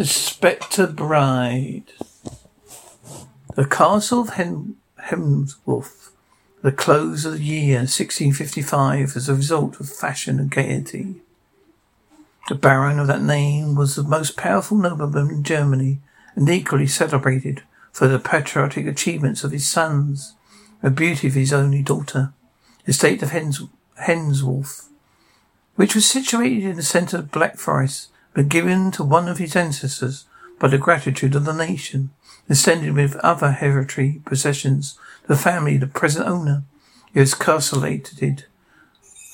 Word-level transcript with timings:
The 0.00 0.06
Spectre 0.06 0.86
Bride. 0.86 1.92
The 3.54 3.66
Castle 3.66 4.22
of 4.22 4.30
Hem- 4.30 4.78
Hemsworth. 4.98 6.12
The 6.62 6.72
close 6.72 7.26
of 7.26 7.34
the 7.34 7.44
year 7.44 7.80
1655 7.80 9.14
as 9.14 9.28
a 9.28 9.34
result 9.34 9.78
of 9.78 9.90
fashion 9.90 10.40
and 10.40 10.50
gaiety. 10.50 11.16
The 12.48 12.54
Baron 12.54 12.98
of 12.98 13.08
that 13.08 13.20
name 13.20 13.74
was 13.74 13.94
the 13.94 14.02
most 14.02 14.38
powerful 14.38 14.78
nobleman 14.78 15.28
in 15.28 15.42
Germany 15.42 16.00
and 16.34 16.48
equally 16.48 16.86
celebrated 16.86 17.62
for 17.92 18.08
the 18.08 18.18
patriotic 18.18 18.86
achievements 18.86 19.44
of 19.44 19.52
his 19.52 19.68
sons, 19.68 20.34
the 20.80 20.88
beauty 20.88 21.28
of 21.28 21.34
his 21.34 21.52
only 21.52 21.82
daughter, 21.82 22.32
the 22.86 22.92
estate 22.92 23.22
of 23.22 23.32
Hens- 23.32 23.68
Henswolf, 24.00 24.88
which 25.74 25.94
was 25.94 26.08
situated 26.08 26.64
in 26.64 26.76
the 26.76 26.82
centre 26.82 27.18
of 27.18 27.30
Black 27.30 27.58
Forest, 27.58 28.08
but 28.34 28.48
given 28.48 28.90
to 28.92 29.02
one 29.02 29.28
of 29.28 29.38
his 29.38 29.56
ancestors 29.56 30.26
by 30.58 30.68
the 30.68 30.78
gratitude 30.78 31.34
of 31.34 31.44
the 31.44 31.52
nation, 31.52 32.10
extended 32.48 32.94
with 32.94 33.16
other 33.16 33.52
hereditary 33.52 34.20
possessions 34.24 34.98
the 35.26 35.36
family 35.36 35.76
the 35.76 35.86
present 35.86 36.26
owner. 36.26 36.64
It 37.14 37.20
was 37.20 37.34
castellated 37.34 38.44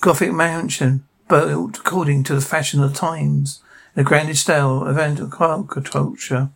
Gothic 0.00 0.32
mansion 0.32 1.04
built 1.28 1.78
according 1.78 2.22
to 2.24 2.34
the 2.34 2.40
fashion 2.40 2.82
of 2.82 2.92
the 2.92 2.98
times, 2.98 3.62
in 3.94 4.02
a 4.02 4.04
grand 4.04 4.36
style 4.36 4.84
of 4.84 4.98
architecture, 4.98 6.50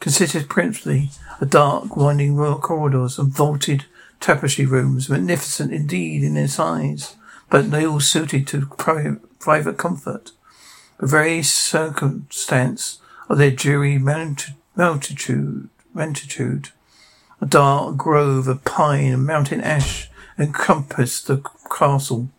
consisted 0.00 0.48
principally 0.48 1.10
of 1.40 1.50
dark, 1.50 1.96
winding 1.96 2.34
royal 2.34 2.58
corridors 2.58 3.18
and 3.18 3.28
vaulted 3.28 3.84
tapestry 4.20 4.64
rooms, 4.64 5.08
magnificent 5.08 5.72
indeed 5.72 6.22
in 6.22 6.34
their 6.34 6.48
size, 6.48 7.16
but 7.50 7.70
they 7.70 7.86
all 7.86 8.00
suited 8.00 8.46
to 8.46 8.66
private 8.66 9.76
comfort. 9.76 10.32
The 10.98 11.06
very 11.06 11.42
circumstance 11.42 13.00
of 13.28 13.38
their 13.38 13.50
dreary 13.50 13.98
multitude, 13.98 15.68
a 17.40 17.46
dark 17.46 17.96
grove 17.96 18.48
of 18.48 18.64
pine 18.64 19.12
and 19.12 19.26
mountain 19.26 19.60
ash 19.60 20.10
encompassed 20.38 21.26
the 21.26 21.42
castle 21.76 22.30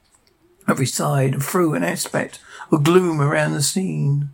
every 0.67 0.85
side 0.85 1.33
and 1.33 1.43
threw 1.43 1.73
an 1.73 1.83
aspect 1.83 2.39
of 2.71 2.83
gloom 2.83 3.21
around 3.21 3.53
the 3.53 3.61
scene, 3.61 4.29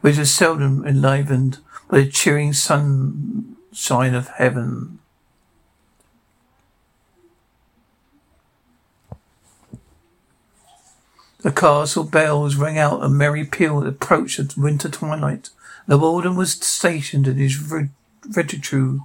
which 0.00 0.18
was 0.18 0.32
seldom 0.32 0.86
enlivened 0.86 1.58
by 1.88 1.98
the 2.00 2.06
cheering 2.06 2.52
sunshine 2.52 4.14
of 4.14 4.28
heaven. 4.28 4.98
The 11.42 11.50
castle 11.50 12.04
bells 12.04 12.54
rang 12.54 12.78
out 12.78 13.02
a 13.02 13.08
merry 13.08 13.44
peal 13.44 13.78
at 13.78 13.84
the 13.84 13.90
approach 13.90 14.38
of 14.38 14.56
winter 14.56 14.88
twilight. 14.88 15.50
The 15.88 15.98
warden 15.98 16.36
was 16.36 16.52
stationed 16.52 17.26
at 17.26 17.34
his 17.34 17.60
regiture 18.36 18.98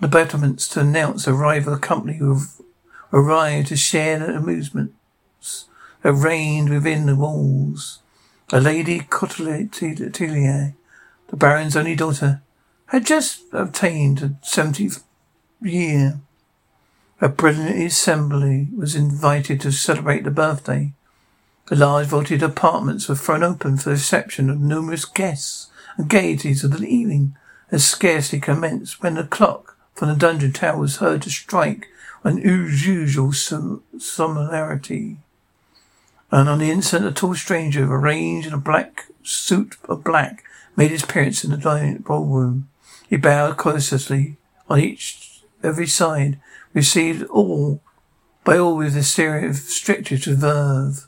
the 0.00 0.08
battlements 0.08 0.68
to 0.68 0.80
announce 0.80 1.24
the 1.24 1.32
arrival 1.32 1.72
of 1.72 1.80
the 1.80 1.86
company 1.86 2.18
who 2.18 2.42
arrived 3.12 3.68
to 3.68 3.76
share 3.76 4.20
the 4.20 4.36
amusements 4.36 5.66
that 6.02 6.12
reigned 6.12 6.68
within 6.68 7.06
the 7.06 7.16
walls. 7.16 7.98
A 8.52 8.60
lady 8.60 9.00
Cotillier, 9.00 10.74
the 11.28 11.36
Baron's 11.36 11.76
only 11.76 11.96
daughter, 11.96 12.42
had 12.86 13.04
just 13.04 13.42
obtained 13.52 14.22
a 14.22 14.36
seventieth 14.42 15.02
year. 15.60 16.20
A 17.20 17.28
brilliant 17.28 17.78
assembly 17.80 18.68
was 18.76 18.94
invited 18.94 19.60
to 19.62 19.72
celebrate 19.72 20.22
the 20.22 20.30
birthday. 20.30 20.92
The 21.66 21.76
large 21.76 22.08
vaulted 22.08 22.42
apartments 22.42 23.08
were 23.08 23.14
thrown 23.14 23.42
open 23.42 23.78
for 23.78 23.84
the 23.84 23.94
reception 23.94 24.50
of 24.50 24.60
numerous 24.60 25.06
guests, 25.06 25.68
and 25.96 26.10
gaieties 26.10 26.62
of 26.62 26.78
the 26.78 26.86
evening 26.86 27.36
had 27.70 27.80
scarcely 27.80 28.38
commenced 28.38 29.02
when 29.02 29.14
the 29.14 29.24
clock 29.24 29.78
from 29.94 30.08
the 30.08 30.14
dungeon 30.14 30.52
tower 30.52 30.78
was 30.78 30.98
heard 30.98 31.22
to 31.22 31.30
strike 31.30 31.88
an 32.22 32.38
unusual 32.38 33.32
similarity. 33.32 35.16
And 36.30 36.48
on 36.48 36.58
the 36.58 36.70
instant, 36.70 37.06
a 37.06 37.12
tall 37.12 37.34
stranger, 37.34 37.84
arranged 37.84 38.46
in 38.46 38.52
a 38.52 38.58
black 38.58 39.06
suit 39.22 39.76
of 39.88 40.04
black, 40.04 40.44
made 40.76 40.90
his 40.90 41.04
appearance 41.04 41.44
in 41.44 41.50
the 41.50 41.56
dining 41.56 41.98
ballroom. 41.98 42.68
He 43.08 43.16
bowed 43.16 43.56
courteously 43.56 44.36
on 44.68 44.80
each 44.80 45.42
every 45.62 45.86
side, 45.86 46.40
received 46.74 47.22
all 47.28 47.80
by 48.42 48.58
all 48.58 48.76
with 48.76 48.92
the 48.92 49.02
stare 49.02 49.46
of 49.46 49.56
strictest 49.56 50.26
reserve. 50.26 51.06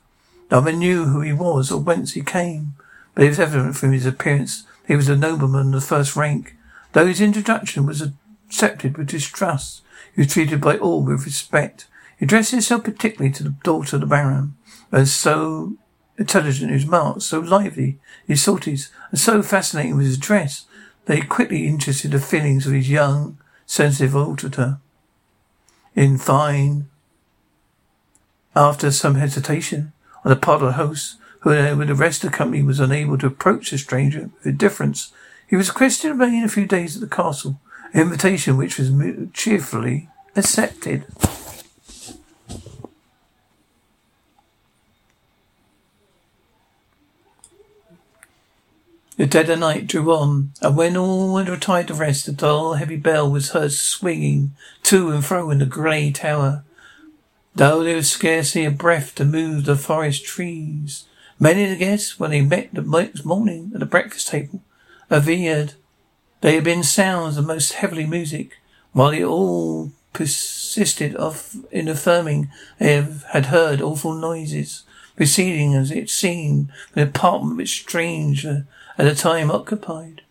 No 0.51 0.61
one 0.61 0.79
knew 0.79 1.05
who 1.07 1.21
he 1.21 1.33
was 1.33 1.71
or 1.73 1.81
whence 1.81 2.13
he 2.13 2.23
came, 2.23 2.75
but 3.15 3.25
it 3.25 3.29
was 3.29 3.41
evident 3.41 3.77
from 3.77 3.93
his 3.93 4.07
appearance 4.07 4.63
that 4.63 4.89
he 4.89 4.97
was 4.97 5.09
a 5.09 5.17
nobleman 5.17 5.75
of 5.75 5.85
first 5.85 6.15
rank. 6.17 6.57
Though 6.93 7.07
his 7.07 7.21
introduction 7.21 7.87
was 7.87 8.03
accepted 8.47 8.97
with 8.97 9.09
distrust, 9.09 9.83
he 10.15 10.23
was 10.23 10.33
treated 10.33 10.61
by 10.61 10.79
all 10.79 11.03
with 11.03 11.25
respect. 11.25 11.87
He 12.19 12.25
addressed 12.25 12.53
himself 12.53 12.85
particularly 12.85 13.33
to 13.35 13.43
the 13.43 13.55
daughter 13.65 13.97
of 13.97 14.01
the 14.01 14.07
Baron, 14.07 14.57
as 14.93 15.13
so 15.15 15.75
intelligent 16.19 16.71
his 16.71 16.87
marks, 16.87 17.25
so 17.25 17.41
lively 17.41 17.99
his 18.27 18.43
sorties, 18.43 18.91
and 19.11 19.21
so 19.21 19.43
fascinating 19.43 19.97
was 19.97 20.07
his 20.07 20.19
dress, 20.19 20.67
that 21.05 21.17
he 21.17 21.23
quickly 21.23 21.67
interested 21.67 22.13
the 22.13 22.21
feelings 22.21 22.67
of 22.67 22.73
his 22.73 22.89
young, 22.89 23.39
sensitive 23.67 24.17
auditor. 24.17 24.79
In 25.95 26.19
fine, 26.19 26.89
after 28.55 28.91
some 28.91 29.17
hesitation, 29.17 29.93
on 30.27 30.31
the 30.31 30.37
part 30.37 30.61
of 30.61 30.67
the 30.67 30.73
host, 30.73 31.17
who 31.41 31.53
uh, 31.53 31.77
with 31.77 31.87
the 31.87 31.95
rest 31.95 32.25
of 32.25 32.33
the 32.33 32.37
company 32.37 32.61
was 32.61 32.81
unable 32.81 33.17
to 33.17 33.29
approach 33.29 33.71
the 33.71 33.79
stranger 33.79 34.29
with 34.39 34.47
indifference. 34.47 35.13
He 35.49 35.55
was 35.55 35.69
requested 35.69 36.11
to 36.11 36.15
remain 36.15 36.43
a 36.43 36.49
few 36.49 36.67
days 36.67 36.97
at 36.97 37.01
the 37.01 37.17
castle, 37.17 37.61
an 37.93 38.01
invitation 38.01 38.57
which 38.57 38.77
was 38.77 38.91
cheerfully 39.33 40.09
accepted. 40.35 41.07
The 49.17 49.27
dead 49.27 49.49
of 49.49 49.61
night 49.61 49.87
drew 49.87 50.13
on, 50.13 50.51
and 50.61 50.77
when 50.77 50.97
all 50.97 51.37
had 51.37 51.49
retired 51.49 51.87
to 51.87 51.95
rest, 51.95 52.27
the 52.27 52.33
dull, 52.33 52.75
heavy 52.75 52.97
bell 52.97 53.31
was 53.31 53.51
heard 53.51 53.73
swinging 53.73 54.57
to 54.83 55.11
and 55.11 55.25
fro 55.25 55.51
in 55.51 55.59
the 55.59 55.67
grey 55.67 56.11
tower 56.11 56.65
though 57.57 57.83
there 57.83 57.97
was 57.97 58.11
scarcely 58.11 58.65
a 58.65 58.71
breath 58.71 59.15
to 59.15 59.25
move 59.25 59.65
the 59.65 59.77
forest 59.77 60.25
trees. 60.25 61.07
Many 61.41 61.65
of 61.65 61.71
the 61.71 61.77
guests, 61.77 62.21
when 62.21 62.31
they 62.31 62.43
met 62.43 62.73
the 62.73 62.83
next 62.83 63.25
morning 63.25 63.73
at 63.75 63.81
the 63.81 63.87
breakfast 63.87 64.29
table, 64.29 64.63
averred 65.11 65.75
they 66.43 66.55
had 66.55 66.65
been 66.65 66.83
sounds 66.83 67.37
of 67.37 67.47
most 67.47 67.73
heavily 67.75 68.07
music, 68.07 68.59
while 68.93 69.11
they 69.11 69.25
all 69.25 69.93
persisted 70.13 71.15
of 71.17 71.57
in 71.71 71.89
affirming 71.89 72.51
they 72.79 73.03
had 73.33 73.47
heard 73.47 73.81
awful 73.81 74.15
noises, 74.15 74.85
proceeding 75.17 75.75
as 75.75 75.91
it 75.91 76.11
seemed 76.11 76.69
from 76.93 77.03
the 77.03 77.09
apartment 77.09 77.57
which 77.57 77.81
stranger 77.81 78.67
at 78.99 79.05
the 79.05 79.15
time 79.15 79.51
occupied. 79.51 80.23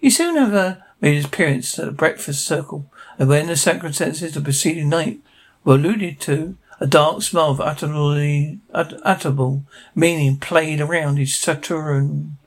He 0.00 0.08
soon, 0.08 0.36
however, 0.36 0.82
made 1.00 1.14
his 1.14 1.26
appearance 1.26 1.78
at 1.78 1.84
the 1.84 1.92
breakfast 1.92 2.44
circle, 2.46 2.90
and 3.18 3.28
when 3.28 3.48
the 3.48 3.56
circumstances 3.56 4.34
of 4.34 4.42
the 4.42 4.48
preceding 4.48 4.88
night 4.88 5.20
were 5.64 5.74
alluded 5.74 6.20
to, 6.20 6.56
a 6.80 6.86
dark 6.86 7.20
smile 7.22 7.50
of 7.50 7.60
utterly 7.60 8.58
utterable 8.74 9.64
meaning 9.94 10.38
played 10.38 10.80
around 10.80 11.18
his 11.18 11.34
Saturn, 11.34 12.38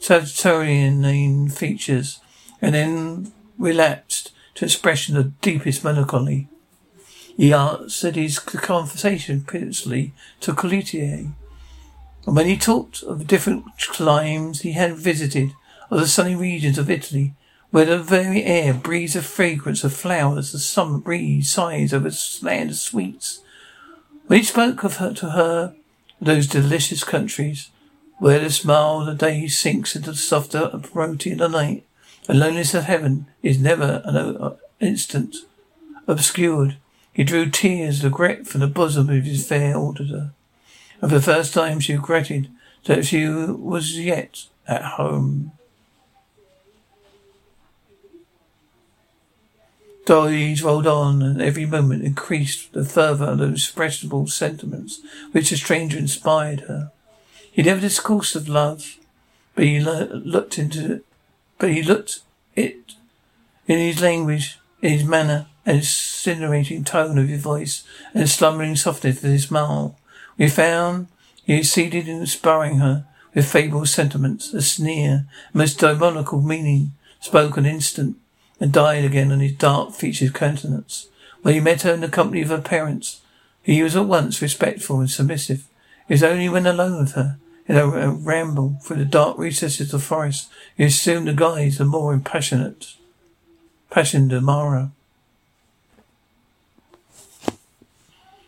Saturnian 0.00 1.48
features, 1.48 2.20
and 2.60 2.74
then 2.74 3.32
relapsed 3.56 4.32
to 4.56 4.64
expression 4.64 5.16
of 5.16 5.40
deepest 5.40 5.84
melancholy. 5.84 6.48
He 7.36 7.52
answered 7.52 8.16
his 8.16 8.40
conversation 8.40 9.42
principally 9.42 10.12
to 10.40 10.52
Cotillier, 10.52 11.32
and 12.26 12.36
when 12.36 12.46
he 12.46 12.56
talked 12.56 13.04
of 13.04 13.20
the 13.20 13.24
different 13.24 13.64
climes 13.78 14.62
he 14.62 14.72
had 14.72 14.96
visited, 14.96 15.52
of 15.90 16.00
the 16.00 16.08
sunny 16.08 16.34
regions 16.34 16.78
of 16.78 16.90
Italy, 16.90 17.34
where 17.70 17.84
the 17.84 17.98
very 17.98 18.42
air 18.42 18.74
breathes 18.74 19.12
the 19.12 19.22
fragrance 19.22 19.84
of 19.84 19.92
flowers, 19.92 20.50
the 20.50 20.58
summer 20.58 20.98
breeze 20.98 21.50
sighs 21.50 21.92
over 21.92 22.10
land 22.42 22.70
of 22.70 22.76
sweets, 22.76 23.42
when 24.26 24.38
he 24.38 24.44
spoke 24.44 24.84
of 24.84 24.96
her 24.96 25.12
to 25.14 25.30
her, 25.30 25.74
those 26.20 26.46
delicious 26.46 27.04
countries, 27.04 27.70
where 28.18 28.38
the 28.38 28.50
smile 28.50 29.00
of 29.00 29.06
the 29.06 29.14
day 29.14 29.46
sinks 29.46 29.94
into 29.94 30.10
the 30.10 30.16
softer 30.16 30.70
roti 30.94 31.32
of 31.32 31.38
the 31.38 31.48
night. 31.48 31.84
The 32.24 32.34
loneliness 32.34 32.74
of 32.74 32.84
heaven 32.84 33.26
is 33.42 33.60
never 33.60 34.02
an 34.04 34.16
uh, 34.16 34.56
instant 34.80 35.36
obscured. 36.06 36.76
He 37.12 37.24
drew 37.24 37.50
tears 37.50 37.98
of 37.98 38.12
regret 38.12 38.46
from 38.46 38.60
the 38.60 38.66
bosom 38.66 39.08
of 39.10 39.24
his 39.24 39.46
fair 39.46 39.76
auditor. 39.76 40.32
And 41.00 41.10
for 41.10 41.18
the 41.18 41.22
first 41.22 41.54
time 41.54 41.80
she 41.80 41.94
regretted 41.94 42.50
that 42.84 43.04
she 43.04 43.28
was 43.28 43.98
yet 43.98 44.44
at 44.66 44.82
home. 44.82 45.52
Days 50.06 50.62
rolled 50.62 50.86
on, 50.86 51.20
and 51.20 51.42
every 51.42 51.66
moment 51.66 52.04
increased 52.04 52.72
the 52.72 52.84
fervour 52.84 53.24
of 53.24 53.38
those 53.38 53.64
expressible 53.64 54.28
sentiments 54.28 55.00
which 55.32 55.50
the 55.50 55.56
stranger 55.56 55.98
inspired 55.98 56.60
her. 56.60 56.92
He 57.50 57.62
never 57.62 57.80
discoursed 57.80 58.36
of 58.36 58.48
love, 58.48 58.98
but 59.56 59.64
he 59.64 59.80
looked 59.80 60.58
into, 60.58 61.02
but 61.58 61.70
he 61.70 61.82
looked 61.82 62.20
it 62.54 62.94
in 63.66 63.78
his 63.78 64.00
language, 64.00 64.60
in 64.80 64.92
his 64.92 65.04
manner, 65.04 65.46
and 65.64 65.78
insinuating 65.78 66.84
tone 66.84 67.18
of 67.18 67.28
his 67.28 67.42
voice, 67.42 67.82
and 68.14 68.22
the 68.22 68.28
slumbering 68.28 68.76
softness 68.76 69.24
of 69.24 69.30
his 69.30 69.48
smile. 69.48 69.98
We 70.38 70.48
found 70.48 71.08
he 71.44 71.62
succeeded 71.64 72.06
in 72.06 72.20
inspiring 72.20 72.78
her 72.78 73.06
with 73.34 73.50
fabled 73.50 73.88
sentiments, 73.88 74.54
a 74.54 74.62
sneer, 74.62 75.26
a 75.52 75.58
most 75.58 75.80
diabolical 75.80 76.42
meaning, 76.42 76.92
spoke 77.18 77.56
an 77.56 77.66
instant 77.66 78.18
and 78.60 78.72
died 78.72 79.04
again 79.04 79.32
on 79.32 79.40
his 79.40 79.52
dark 79.52 79.92
featured 79.92 80.34
countenance. 80.34 81.08
When 81.42 81.54
he 81.54 81.60
met 81.60 81.82
her 81.82 81.92
in 81.92 82.00
the 82.00 82.08
company 82.08 82.42
of 82.42 82.48
her 82.48 82.60
parents, 82.60 83.20
he 83.62 83.82
was 83.82 83.96
at 83.96 84.06
once 84.06 84.40
respectful 84.40 85.00
and 85.00 85.10
submissive. 85.10 85.66
It 86.08 86.14
was 86.14 86.22
only 86.22 86.48
when 86.48 86.66
alone 86.66 87.00
with 87.00 87.12
her, 87.12 87.38
in 87.68 87.76
a 87.76 88.10
ramble 88.10 88.78
through 88.82 88.98
the 88.98 89.04
dark 89.04 89.38
recesses 89.38 89.92
of 89.92 90.00
the 90.00 90.06
forest, 90.06 90.48
he 90.76 90.84
assumed 90.84 91.26
the 91.26 91.32
guise 91.32 91.80
of 91.80 91.88
more 91.88 92.12
impassionate, 92.12 92.94
passionate 93.90 94.36
admirer. 94.36 94.90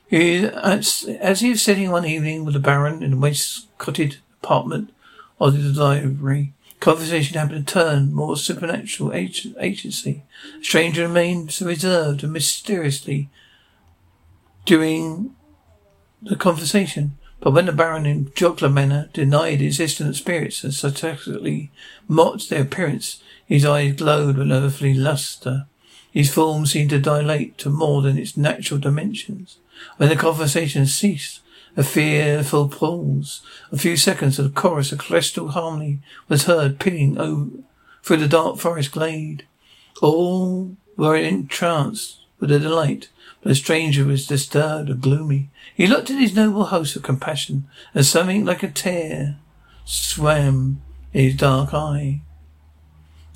He, 0.08 0.44
as, 0.46 1.04
as 1.20 1.40
he 1.40 1.50
was 1.50 1.62
sitting 1.62 1.90
one 1.90 2.06
evening 2.06 2.44
with 2.44 2.54
the 2.54 2.60
Baron 2.60 3.02
in 3.02 3.10
the 3.10 3.16
wainscoted 3.16 4.18
apartment 4.42 4.90
of 5.40 5.52
the 5.52 5.82
library, 5.82 6.52
Conversation 6.80 7.36
happened 7.36 7.66
to 7.66 7.72
turn 7.74 8.14
more 8.14 8.36
supernatural 8.36 9.12
agency. 9.12 10.22
The 10.58 10.64
stranger 10.64 11.02
remained 11.02 11.60
reserved 11.60 12.22
and 12.22 12.32
mysteriously 12.32 13.28
during 14.64 15.34
the 16.22 16.36
conversation. 16.36 17.18
But 17.40 17.52
when 17.52 17.66
the 17.66 17.72
Baron 17.72 18.06
in 18.06 18.32
jocular 18.34 18.72
manner 18.72 19.10
denied 19.12 19.62
existence 19.62 20.08
of 20.08 20.16
spirits 20.16 20.64
and 20.64 20.74
sarcastically 20.74 21.70
mocked 22.06 22.48
their 22.48 22.62
appearance, 22.62 23.22
his 23.46 23.64
eyes 23.64 23.94
glowed 23.94 24.36
with 24.36 24.46
an 24.46 24.52
earthly 24.52 24.94
lustre. 24.94 25.66
His 26.10 26.32
form 26.32 26.66
seemed 26.66 26.90
to 26.90 27.00
dilate 27.00 27.58
to 27.58 27.70
more 27.70 28.02
than 28.02 28.18
its 28.18 28.36
natural 28.36 28.80
dimensions. 28.80 29.58
When 29.98 30.08
the 30.08 30.16
conversation 30.16 30.86
ceased, 30.86 31.40
a 31.78 31.84
fearful 31.84 32.68
pause. 32.68 33.40
A 33.70 33.78
few 33.78 33.96
seconds 33.96 34.38
of 34.38 34.46
the 34.46 34.60
chorus 34.60 34.90
of 34.90 35.00
celestial 35.00 35.50
harmony 35.50 36.00
was 36.28 36.44
heard 36.44 36.80
pealing 36.80 37.16
over 37.18 37.50
through 38.02 38.16
the 38.16 38.26
dark 38.26 38.58
forest 38.58 38.90
glade. 38.90 39.46
All 40.02 40.76
were 40.96 41.16
entranced 41.16 42.18
with 42.40 42.50
the 42.50 42.58
delight, 42.58 43.10
but 43.40 43.50
the 43.50 43.54
stranger 43.54 44.04
was 44.04 44.26
disturbed 44.26 44.90
and 44.90 45.00
gloomy. 45.00 45.50
He 45.72 45.86
looked 45.86 46.10
at 46.10 46.20
his 46.20 46.34
noble 46.34 46.64
host 46.64 46.94
with 46.94 47.04
compassion, 47.04 47.68
and 47.94 48.04
something 48.04 48.44
like 48.44 48.64
a 48.64 48.70
tear 48.70 49.36
swam 49.84 50.82
in 51.12 51.24
his 51.26 51.36
dark 51.36 51.72
eye. 51.72 52.22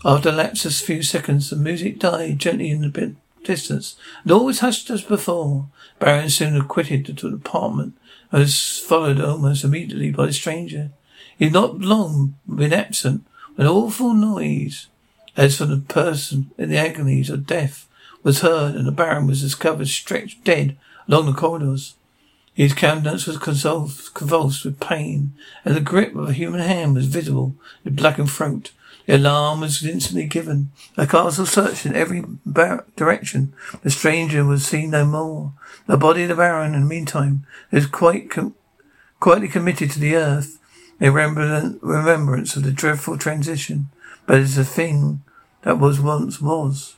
After 0.05 0.31
a 0.31 0.33
lapse 0.33 0.65
of 0.65 0.73
a 0.73 0.75
few 0.75 1.05
seconds, 1.05 1.49
the 1.49 1.55
music 1.55 2.01
died 2.01 2.41
gently 2.41 2.71
in 2.71 2.81
the 2.81 2.89
distance, 3.45 3.97
and 4.23 4.33
all 4.33 4.45
was 4.45 4.61
hushed 4.61 4.91
as 4.91 5.03
before. 5.03 5.67
Baron 5.99 6.29
had 6.29 6.69
quitted 6.69 7.07
the 7.07 7.29
apartment 7.29 7.95
was 8.33 8.79
followed 8.79 9.21
almost 9.21 9.65
immediately 9.65 10.11
by 10.11 10.27
the 10.27 10.33
stranger. 10.33 10.91
He 11.39 11.45
had 11.47 11.55
not 11.55 11.81
long 11.81 12.37
been 12.49 12.73
absent 12.73 13.27
when 13.55 13.67
an 13.67 13.73
awful 13.73 14.15
noise, 14.15 14.89
as 15.37 15.59
from 15.59 15.71
the 15.71 15.77
person 15.79 16.51
in 16.57 16.71
the 16.71 16.79
agonies 16.79 17.31
of 17.31 17.47
death, 17.47 17.89
was 18.23 18.41
heard, 18.41 18.75
and 18.75 18.87
the 18.87 18.93
Baron 18.93 19.27
was 19.27 19.43
discovered 19.43 19.89
stretched 19.89 20.45
dead 20.45 20.77
along 21.09 21.27
the 21.27 21.33
corridors. 21.33 21.95
His 22.55 22.75
countenance 22.75 23.27
was 23.27 23.39
convulsed 23.39 24.65
with 24.65 24.81
pain, 24.81 25.33
and 25.65 25.75
the 25.75 25.81
grip 25.81 26.15
of 26.15 26.29
a 26.29 26.35
human 26.35 26.61
hand 26.61 26.95
was 26.95 27.07
visible 27.07 27.55
in 27.85 27.95
blackened 27.95 28.31
throat. 28.31 28.73
The 29.07 29.17
alarm 29.17 29.61
was 29.61 29.85
instantly 29.85 30.27
given. 30.27 30.71
The 30.97 31.07
castle 31.07 31.47
searched 31.47 31.87
in 31.87 31.95
every 31.95 32.23
bar- 32.47 32.85
direction. 32.97 33.53
The 33.83 33.91
stranger 33.91 34.45
was 34.45 34.65
seen 34.65 34.91
no 34.91 35.05
more. 35.05 35.53
The 35.87 35.97
body 35.97 36.23
of 36.23 36.29
the 36.29 36.37
Baron, 36.37 36.75
in 36.75 36.83
the 36.83 36.87
meantime, 36.87 37.45
is 37.71 37.87
quite 37.87 38.31
com- 38.31 38.55
quietly 39.19 39.49
committed 39.49 39.91
to 39.93 39.99
the 39.99 40.15
earth. 40.15 40.59
A 41.01 41.11
remembrance 41.11 42.55
of 42.55 42.63
the 42.63 42.71
dreadful 42.71 43.19
transition, 43.19 43.89
but 44.25 44.39
it's 44.39 44.57
a 44.57 44.65
thing 44.65 45.23
that 45.63 45.81
was 45.81 46.01
once 46.01 46.41
was. 46.41 46.95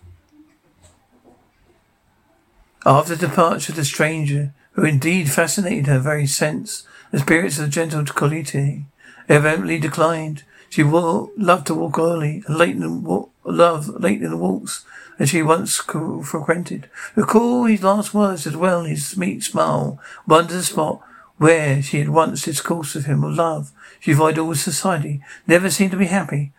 After 2.84 3.14
the 3.14 3.28
departure 3.28 3.72
of 3.72 3.76
the 3.76 3.84
stranger, 3.84 4.52
who 4.72 4.84
indeed 4.84 5.30
fascinated 5.30 5.86
her 5.86 5.98
very 5.98 6.26
sense, 6.26 6.86
the 7.12 7.20
spirits 7.20 7.58
of 7.58 7.64
the 7.64 7.70
gentle 7.70 8.04
Colite 8.04 8.84
evidently 9.26 9.78
declined. 9.78 10.42
She 10.74 10.82
will 10.82 11.30
loved 11.36 11.68
to 11.68 11.74
walk 11.76 12.00
early 12.00 12.42
and 12.48 12.56
late 12.56 12.74
in 12.74 12.80
the 12.80 12.90
walk, 12.90 13.30
love 13.44 13.86
late 13.90 14.20
in 14.20 14.30
the 14.30 14.36
walks 14.36 14.84
that 15.18 15.28
she 15.28 15.40
once 15.40 15.76
frequented. 15.76 16.90
Recall 17.14 17.66
his 17.66 17.84
last 17.84 18.12
words 18.12 18.44
as 18.44 18.56
well, 18.56 18.82
his 18.82 19.06
sweet 19.06 19.44
smile, 19.44 20.00
wonder 20.26 20.52
the 20.52 20.64
spot 20.64 21.00
where 21.36 21.80
she 21.80 22.00
had 22.00 22.08
once 22.08 22.42
discoursed 22.42 22.96
with 22.96 23.04
him 23.04 23.22
of 23.22 23.36
love. 23.36 23.70
She 24.00 24.10
avoided 24.10 24.40
all 24.40 24.56
society, 24.56 25.22
never 25.46 25.70
seemed 25.70 25.92
to 25.92 25.96
be 25.96 26.06
happy. 26.06 26.50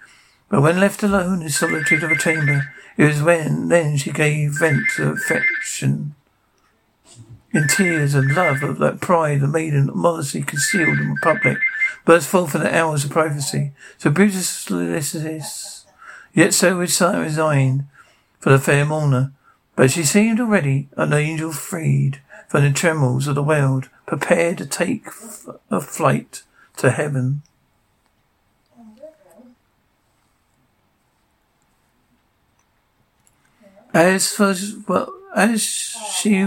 But 0.47 0.61
when 0.61 0.79
left 0.79 1.03
alone 1.03 1.41
in 1.41 1.49
solitude 1.49 2.03
of 2.03 2.11
a 2.11 2.15
chamber, 2.15 2.73
it 2.95 3.03
was 3.03 3.21
when 3.21 3.67
then 3.67 3.97
she 3.97 4.11
gave 4.11 4.57
vent 4.57 4.83
to 4.95 5.09
affection 5.09 6.15
in 7.55 7.67
tears 7.69 8.13
of 8.13 8.25
love 8.31 8.61
of 8.63 8.79
that 8.79 8.99
pride 8.99 9.39
the 9.39 9.47
maiden 9.47 9.89
modesty 9.93 10.43
concealed 10.43 10.99
in 10.99 11.15
public 11.23 11.57
burst 12.03 12.27
forth 12.27 12.53
in 12.53 12.61
the 12.61 12.77
hours 12.77 13.05
of 13.05 13.11
privacy. 13.11 13.71
So 13.97 14.11
solicitous, 14.11 15.85
yet 16.33 16.53
so 16.53 16.77
resigned 16.77 17.85
for 18.39 18.49
the 18.51 18.59
fair 18.59 18.85
mourner. 18.85 19.31
But 19.75 19.91
she 19.91 20.03
seemed 20.03 20.39
already 20.39 20.89
an 20.97 21.13
angel 21.13 21.51
freed 21.51 22.21
from 22.47 22.63
the 22.63 22.71
tremors 22.71 23.27
of 23.27 23.35
the 23.35 23.43
world, 23.43 23.89
prepared 24.05 24.57
to 24.59 24.65
take 24.65 25.07
a 25.71 25.81
flight 25.81 26.43
to 26.77 26.91
heaven. 26.91 27.41
As 33.93 34.29
for 34.33 34.53
well, 34.87 35.13
as 35.35 35.61
she 35.61 36.45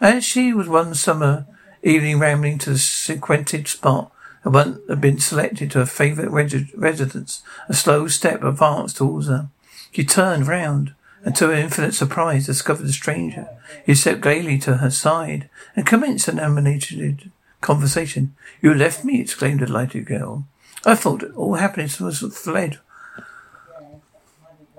as 0.00 0.24
she 0.24 0.52
was 0.52 0.68
one 0.68 0.94
summer 0.94 1.46
evening 1.82 2.18
rambling 2.18 2.58
to 2.58 2.70
the 2.70 2.78
sequented 2.78 3.68
spot 3.68 4.10
and 4.42 4.54
one 4.54 4.80
had 4.88 5.00
been 5.00 5.18
selected 5.18 5.70
to 5.70 5.78
her 5.80 5.86
favourite 5.86 6.30
residence. 6.74 7.42
A 7.68 7.74
slow 7.74 8.08
step 8.08 8.42
advanced 8.42 8.98
towards 8.98 9.28
her. 9.28 9.48
She 9.90 10.04
turned 10.04 10.46
round 10.46 10.94
and 11.24 11.34
to 11.36 11.48
her 11.48 11.54
infinite 11.54 11.94
surprise 11.94 12.46
discovered 12.46 12.86
the 12.86 12.92
stranger. 12.92 13.48
He 13.86 13.94
stepped 13.94 14.20
gaily 14.20 14.58
to 14.58 14.78
her 14.78 14.90
side 14.90 15.48
and 15.74 15.86
commenced 15.86 16.28
an 16.28 16.38
animated 16.38 17.30
conversation. 17.62 18.34
You 18.60 18.74
left 18.74 19.04
me, 19.04 19.20
exclaimed 19.20 19.60
the 19.60 19.66
delighted 19.66 20.04
girl. 20.04 20.46
I 20.84 20.94
thought 20.94 21.24
all 21.34 21.54
happiness 21.54 21.98
was 21.98 22.20
fled 22.20 22.78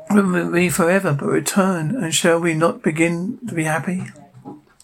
from 0.07 0.51
me 0.51 0.69
forever, 0.69 1.13
but 1.13 1.25
return, 1.25 1.95
and 1.95 2.13
shall 2.13 2.39
we 2.39 2.53
not 2.53 2.83
begin 2.83 3.39
to 3.47 3.55
be 3.55 3.63
happy? 3.63 4.03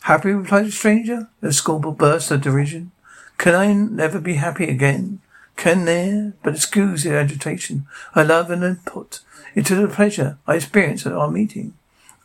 Happy, 0.05 0.31
replied 0.31 0.65
the 0.65 0.71
stranger, 0.71 1.29
a 1.43 1.53
scornful 1.53 1.91
burst 1.91 2.31
of 2.31 2.41
derision. 2.41 2.91
Can 3.37 3.53
I 3.53 3.71
never 3.73 4.19
be 4.19 4.35
happy 4.35 4.65
again? 4.65 5.19
Can 5.55 5.85
there? 5.85 6.33
But 6.41 6.55
excuse 6.55 7.03
the 7.03 7.15
agitation. 7.15 7.85
I 8.15 8.23
love 8.23 8.49
and 8.49 8.63
input 8.63 9.19
into 9.53 9.75
the 9.75 9.87
pleasure 9.87 10.39
I 10.47 10.55
experience 10.55 11.05
at 11.05 11.13
our 11.13 11.29
meeting. 11.29 11.75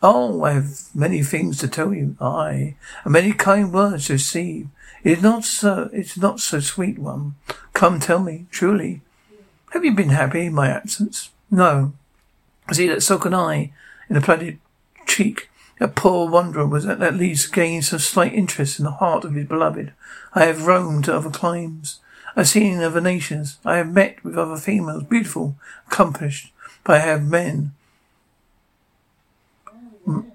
Oh, 0.03 0.43
I 0.43 0.53
have 0.53 0.95
many 0.95 1.23
things 1.23 1.59
to 1.59 1.69
tell 1.69 1.93
you. 1.93 2.17
I, 2.19 2.77
and 3.05 3.13
many 3.13 3.33
kind 3.33 3.73
words 3.73 4.07
to 4.07 4.15
receive. 4.15 4.69
It 5.05 5.19
is 5.19 5.23
not 5.23 5.45
so, 5.45 5.91
it's 5.93 6.17
not 6.17 6.41
so 6.41 6.61
sweet 6.61 6.99
one. 6.99 7.35
Come 7.75 8.01
tell 8.01 8.21
me, 8.21 8.47
truly. 8.51 9.03
Have 9.73 9.85
you 9.85 9.93
been 9.93 10.11
happy 10.11 10.47
in 10.47 10.55
my 10.55 10.69
absence? 10.69 11.31
No. 11.51 11.93
See 12.73 12.89
that 12.89 13.03
sullen 13.03 13.35
eye 13.35 13.73
in 14.09 14.15
the 14.15 14.23
plated 14.23 14.59
cheek 15.07 15.51
that 15.79 15.95
poor 15.95 16.29
wanderer 16.29 16.67
was 16.67 16.87
at 16.87 17.15
least 17.15 17.53
gaining 17.53 17.83
some 17.83 17.99
slight 17.99 18.33
interest 18.33 18.79
in 18.79 18.85
the 18.85 18.93
heart 18.93 19.25
of 19.25 19.35
his 19.35 19.47
beloved. 19.47 19.93
I 20.35 20.45
have 20.45 20.67
roamed 20.67 21.05
to 21.05 21.17
other 21.17 21.31
climes. 21.31 22.01
I've 22.35 22.49
seen 22.49 22.83
other 22.83 23.01
nations. 23.01 23.59
I 23.65 23.77
have 23.79 23.93
met 23.93 24.23
with 24.25 24.37
other 24.37 24.57
females, 24.57 25.05
beautiful, 25.05 25.57
accomplished, 25.87 26.53
but 26.85 26.97
I 26.97 26.99
have 27.01 27.25
men. 27.25 27.73
Mm. 30.07 30.31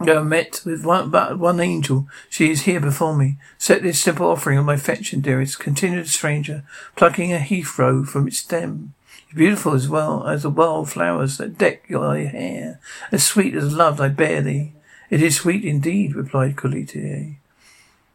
I 0.00 0.04
have 0.06 0.26
met 0.26 0.60
with 0.64 0.84
one, 0.84 1.10
but 1.10 1.38
one 1.38 1.60
angel. 1.60 2.06
She 2.28 2.50
is 2.50 2.62
here 2.62 2.80
before 2.80 3.16
me. 3.16 3.36
Set 3.56 3.82
this 3.82 4.00
simple 4.00 4.28
offering 4.28 4.58
on 4.58 4.66
my 4.66 4.74
affection, 4.74 5.20
dearest, 5.20 5.58
continued 5.58 6.04
the 6.04 6.10
stranger, 6.10 6.64
plucking 6.96 7.32
a 7.32 7.38
heath 7.38 7.78
rose 7.78 8.10
from 8.10 8.28
its 8.28 8.38
stem. 8.38 8.92
Beautiful 9.34 9.74
as 9.74 9.88
well 9.88 10.26
as 10.28 10.42
the 10.42 10.50
wild 10.50 10.90
flowers 10.90 11.38
that 11.38 11.58
deck 11.58 11.84
your 11.88 12.16
hair, 12.16 12.80
as 13.10 13.24
sweet 13.24 13.54
as 13.54 13.72
love 13.72 14.00
I 14.00 14.08
bear 14.08 14.40
thee. 14.42 14.72
It 15.10 15.22
is 15.22 15.36
sweet 15.36 15.64
indeed, 15.64 16.14
replied 16.14 16.56
Colite. 16.56 17.36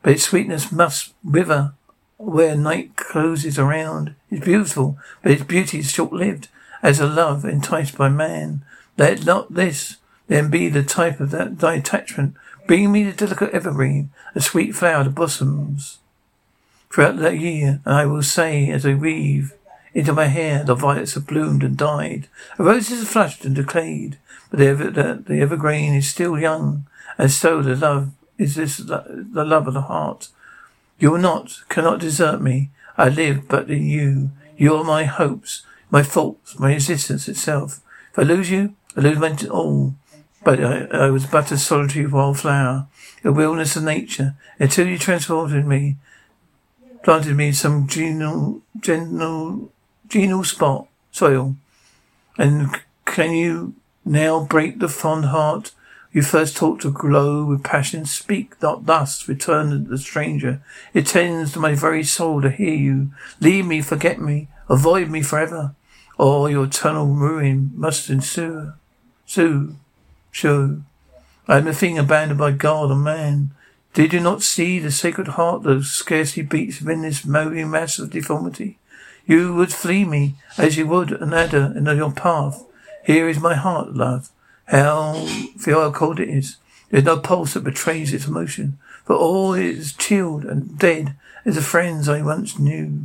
But 0.02 0.14
its 0.14 0.24
sweetness 0.24 0.72
must 0.72 1.14
wither 1.24 1.74
where 2.18 2.56
night 2.56 2.96
closes 2.96 3.60
around. 3.60 4.16
It's 4.30 4.46
beautiful, 4.46 4.98
but 5.22 5.32
its 5.32 5.44
beauty 5.44 5.80
is 5.80 5.92
short-lived, 5.92 6.48
as 6.82 7.00
a 7.00 7.08
love 7.08 7.46
enticed 7.46 7.98
by 7.98 8.10
man. 8.10 8.64
Let 8.98 9.26
not 9.26 9.54
this 9.54 9.98
then 10.28 10.50
be 10.50 10.70
the 10.70 10.84
type 10.84 11.20
of 11.20 11.32
that 11.32 11.60
thy 11.60 11.76
attachment. 11.76 12.36
Bring 12.68 12.92
me 12.92 13.04
the 13.04 13.14
delicate 13.14 13.52
evergreen, 13.52 14.12
a 14.36 14.42
sweet 14.42 14.76
flower 14.76 15.04
that 15.04 15.16
blossoms 15.16 16.00
throughout 16.92 17.18
that 17.18 17.40
year, 17.40 17.82
and 17.86 17.96
I 17.96 18.06
will 18.06 18.24
say 18.24 18.70
as 18.70 18.86
I 18.86 18.94
weave 18.94 19.54
into 19.94 20.14
my 20.14 20.26
hair 20.26 20.64
the 20.64 20.76
violets 20.76 21.14
have 21.14 21.28
bloomed 21.28 21.64
and 21.64 21.78
died. 21.78 22.28
The 22.58 22.64
roses 22.64 23.00
have 23.00 23.08
flushed 23.08 23.46
and 23.46 23.56
decayed, 23.56 24.18
but 24.50 24.60
the, 24.60 24.68
ever, 24.68 24.90
the, 24.90 25.24
the 25.26 25.42
evergreen 25.42 25.94
is 25.96 26.10
still 26.10 26.40
young, 26.40 26.86
and 27.18 27.32
so 27.32 27.62
the 27.62 27.76
love 27.76 28.12
is 28.38 28.56
this 28.56 28.78
the 28.78 29.04
love 29.46 29.68
of 29.68 29.74
the 29.74 29.82
heart. 29.82 30.30
You 31.00 31.12
will 31.12 31.20
not, 31.20 31.62
cannot 31.70 32.02
desert 32.02 32.42
me. 32.42 32.70
I 32.98 33.10
live 33.10 33.48
but 33.48 33.70
in 33.70 33.86
you. 33.86 34.32
You 34.58 34.76
are 34.76 34.84
my 34.84 35.06
hopes, 35.06 35.64
my 35.90 36.04
faults, 36.04 36.60
my 36.60 36.74
existence 36.74 37.28
itself. 37.30 37.80
If 38.12 38.20
I 38.20 38.24
lose 38.24 38.52
you, 38.52 38.76
I 38.98 39.02
lose 39.02 39.18
my 39.18 39.36
all. 39.50 39.96
But 40.44 40.64
I, 40.64 40.86
I 40.92 41.10
was 41.10 41.26
but 41.26 41.52
a 41.52 41.58
solitary 41.58 42.06
wildflower, 42.06 42.88
a 43.24 43.32
wilderness 43.32 43.76
of 43.76 43.84
nature, 43.84 44.36
until 44.58 44.88
you 44.88 44.98
transported 44.98 45.66
me, 45.66 45.98
planted 47.04 47.36
me 47.36 47.48
in 47.48 47.54
some 47.54 47.88
genial, 47.88 48.62
genial, 48.80 49.72
genial 50.10 50.44
spot, 50.44 50.88
soil. 51.12 51.56
And 52.38 52.82
can 53.06 53.32
you 53.32 53.76
now 54.04 54.44
break 54.44 54.80
the 54.80 54.90
fond 54.90 55.26
heart 55.26 55.72
you 56.12 56.24
first 56.24 56.58
taught 56.58 56.82
to 56.82 56.92
glow 56.92 57.46
with 57.46 57.64
passion. 57.64 58.06
Speak 58.06 58.60
not 58.62 58.86
thus, 58.86 59.28
returned 59.28 59.88
the 59.88 59.98
stranger. 59.98 60.62
It 60.94 61.06
tends 61.06 61.54
to 61.54 61.60
my 61.60 61.76
very 61.76 62.04
soul 62.04 62.42
to 62.42 62.50
hear 62.50 62.74
you. 62.74 63.12
Leave 63.40 63.68
me, 63.68 63.82
forget 63.82 64.20
me, 64.20 64.48
avoid 64.68 65.10
me 65.10 65.22
forever, 65.22 65.76
or 66.18 66.50
your 66.50 66.66
eternal 66.66 67.08
ruin 67.08 67.72
must 67.76 68.10
ensue. 68.10 68.74
Sue, 69.28 69.76
show. 70.32 70.82
I 71.48 71.58
am 71.58 71.68
a 71.68 71.74
thing 71.74 72.00
abandoned 72.00 72.40
by 72.40 72.52
God 72.52 72.90
and 72.90 73.04
man. 73.04 73.52
Did 73.94 74.14
you 74.14 74.20
not 74.20 74.42
see 74.42 74.80
the 74.80 74.92
sacred 74.92 75.30
heart 75.30 75.64
that 75.64 75.84
scarcely 75.84 76.42
beats 76.42 76.80
within 76.80 77.04
this 77.04 77.26
moving 77.26 77.70
mass 77.70 78.00
of 78.00 78.10
deformity? 78.10 78.79
You 79.30 79.54
would 79.54 79.72
flee 79.72 80.06
me 80.06 80.38
as 80.58 80.76
you 80.76 80.88
would 80.88 81.12
an 81.12 81.36
adder 81.36 81.72
in 81.78 81.86
your 81.86 82.12
path. 82.12 82.66
Here 83.06 83.30
is 83.30 83.40
my 83.40 83.54
heart, 83.54 83.94
love. 83.94 84.32
How 84.66 85.24
feel 85.56 85.82
how 85.82 85.92
cold 85.92 86.20
it 86.20 86.30
is. 86.30 86.58
There's 86.90 87.04
no 87.04 87.20
pulse 87.20 87.54
that 87.54 87.64
betrays 87.64 88.12
its 88.12 88.26
emotion, 88.26 88.80
for 89.06 89.16
all 89.16 89.54
is 89.54 89.94
chilled 89.94 90.46
and 90.46 90.80
dead 90.80 91.16
as 91.46 91.54
the 91.54 91.62
friends 91.62 92.10
I 92.10 92.24
once 92.24 92.58
knew. 92.58 93.04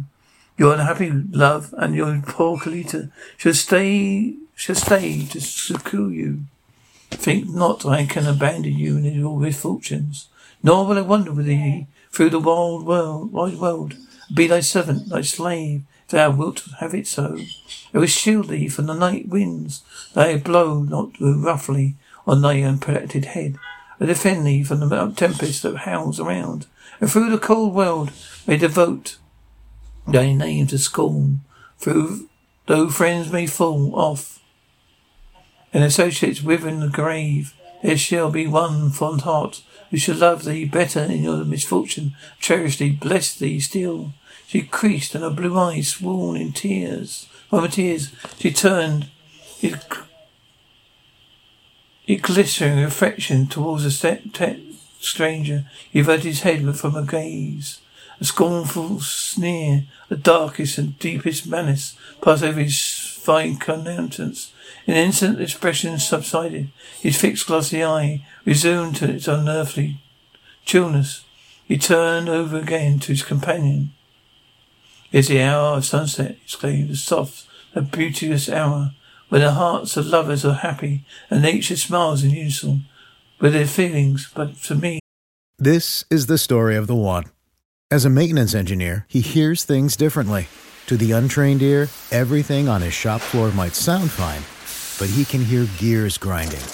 Your 0.57 0.73
unhappy 0.73 1.11
love 1.11 1.75
and 1.77 1.95
your 1.95 2.23
poor 2.27 2.57
Colita 2.57 3.11
shall 3.37 3.53
stay 3.53 4.35
shall 4.55 4.77
stay 4.77 5.27
to 5.27 5.43
secure 5.43 6.11
you. 6.11 6.45
Think 7.11 7.51
not 7.51 7.85
I 7.85 8.07
can 8.07 8.27
abandon 8.27 8.79
you 8.79 8.97
in 8.97 9.05
your 9.05 9.39
misfortunes, 9.39 10.29
nor 10.63 10.87
will 10.87 10.97
I 10.97 11.03
wander 11.03 11.33
with 11.33 11.45
thee 11.45 11.87
through 12.11 12.31
the 12.31 12.41
wild 12.41 12.87
world, 12.87 13.31
wide 13.31 13.59
world, 13.59 13.97
be 14.33 14.47
thy 14.47 14.61
servant, 14.61 15.11
thy 15.11 15.21
slave, 15.21 15.83
thou 16.09 16.31
wilt 16.31 16.65
have 16.81 16.95
it 16.95 17.07
so. 17.07 17.37
It 17.93 17.99
will 17.99 18.07
shield 18.07 18.49
thee 18.49 18.69
from 18.69 18.87
the 18.87 18.95
night 18.95 19.29
winds, 19.29 19.83
they 20.15 20.37
blow 20.37 20.81
not 20.83 21.11
roughly 21.21 21.97
on 22.27 22.43
thy 22.43 22.63
unprotected 22.63 23.27
head. 23.27 23.59
I 24.01 24.07
defend 24.07 24.47
thee 24.47 24.65
from 24.65 24.81
the 24.81 25.13
tempest 25.17 25.63
that 25.63 25.77
howls 25.79 26.19
around, 26.19 26.67
and 27.01 27.11
through 27.11 27.31
the 27.31 27.39
cold 27.39 27.75
world 27.75 28.11
may 28.47 28.57
devote 28.57 29.19
thy 30.07 30.33
name 30.33 30.67
to 30.69 30.79
scorn. 30.79 31.41
Through 31.79 32.29
though 32.67 32.89
friends 32.89 33.31
may 33.31 33.47
fall 33.47 33.95
off 33.95 34.41
and 35.73 35.83
associates 35.83 36.43
within 36.43 36.81
the 36.81 36.89
grave, 36.89 37.55
there 37.83 37.97
shall 37.99 38.31
be 38.31 38.47
one 38.47 38.91
fond 38.91 39.23
heart 39.23 39.63
who 39.91 39.97
shall 39.99 40.17
love 40.17 40.45
thee 40.45 40.65
better 40.65 41.01
in 41.01 41.25
your 41.25 41.45
misfortune, 41.45 42.15
cherish 42.41 42.79
thee, 42.79 42.91
bless 42.91 43.35
thee 43.35 43.61
still. 43.61 44.13
She 44.55 44.63
creased, 44.63 45.17
and 45.17 45.25
her 45.25 45.31
blue 45.31 45.59
eyes 45.59 45.89
swollen 45.89 46.41
in 46.41 46.53
tears. 46.53 47.27
Her 47.51 47.67
tears, 47.67 48.13
she 48.39 48.53
turned 48.53 49.09
it, 49.61 49.85
it 52.07 52.23
glittering 52.23 52.79
affection 52.85 53.49
towards 53.49 53.83
the 53.83 54.71
stranger. 55.01 55.65
He 55.91 55.99
averted 55.99 56.27
his 56.27 56.43
head 56.43 56.77
from 56.77 56.93
her 56.93 57.03
gaze. 57.03 57.81
A 58.21 58.25
scornful 58.25 59.01
sneer, 59.01 59.87
the 60.09 60.17
darkest 60.17 60.79
and 60.79 60.97
deepest 61.01 61.49
menace, 61.49 61.99
passed 62.23 62.45
over 62.45 62.61
his 62.61 62.81
fine 62.81 63.59
countenance. 63.59 64.53
In 64.87 64.95
an 64.95 65.07
instant, 65.07 65.39
the 65.39 65.43
expression 65.43 65.99
subsided. 65.99 66.69
His 67.01 67.21
fixed 67.21 67.49
glassy 67.49 67.83
eye 67.83 68.25
resumed 68.45 68.95
to 68.97 69.11
its 69.11 69.27
unearthly 69.27 69.99
chillness. 70.65 71.25
He 71.67 71.77
turned 71.77 72.29
over 72.29 72.57
again 72.57 73.01
to 73.01 73.09
his 73.09 73.25
companion. 73.25 73.91
It's 75.15 75.29
the 75.29 75.43
hour 75.43 75.77
of 75.77 75.85
sunset, 75.85 76.39
exclaimed 76.43 76.91
the 76.91 76.97
soft, 76.97 77.47
the 77.73 77.83
beauteous 77.83 78.49
hour, 78.49 78.95
when 79.29 79.43
the 79.43 79.53
hearts 79.53 79.97
of 79.97 80.07
lovers 80.07 80.45
are 80.45 80.55
happy 80.55 81.07
and 81.31 81.41
nature 81.41 81.77
smiles 81.77 82.25
in 82.25 82.31
unison 82.31 82.87
with 83.39 83.53
their 83.53 83.69
feelings. 83.69 84.29
But 84.35 84.57
for 84.57 84.75
me, 84.75 84.99
this 85.57 86.05
is 86.11 86.27
the 86.27 86.37
story 86.37 86.75
of 86.75 86.89
the 86.89 86.97
one. 86.97 87.27
As 87.93 88.05
a 88.05 88.11
maintenance 88.11 88.57
engineer, 88.57 89.07
he 89.09 89.21
hears 89.21 89.63
things 89.63 89.95
differently. 89.95 90.49
To 90.87 90.97
the 90.97 91.13
untrained 91.13 91.63
ear, 91.63 91.87
everything 92.11 92.69
on 92.69 92.83
his 92.83 92.93
shop 92.93 93.21
floor 93.21 93.53
might 93.53 93.77
sound 93.77 94.11
fine, 94.11 94.43
but 94.99 95.15
he 95.15 95.25
can 95.25 95.45
hear 95.45 95.69
gears 95.79 96.19
grinding 96.19 96.65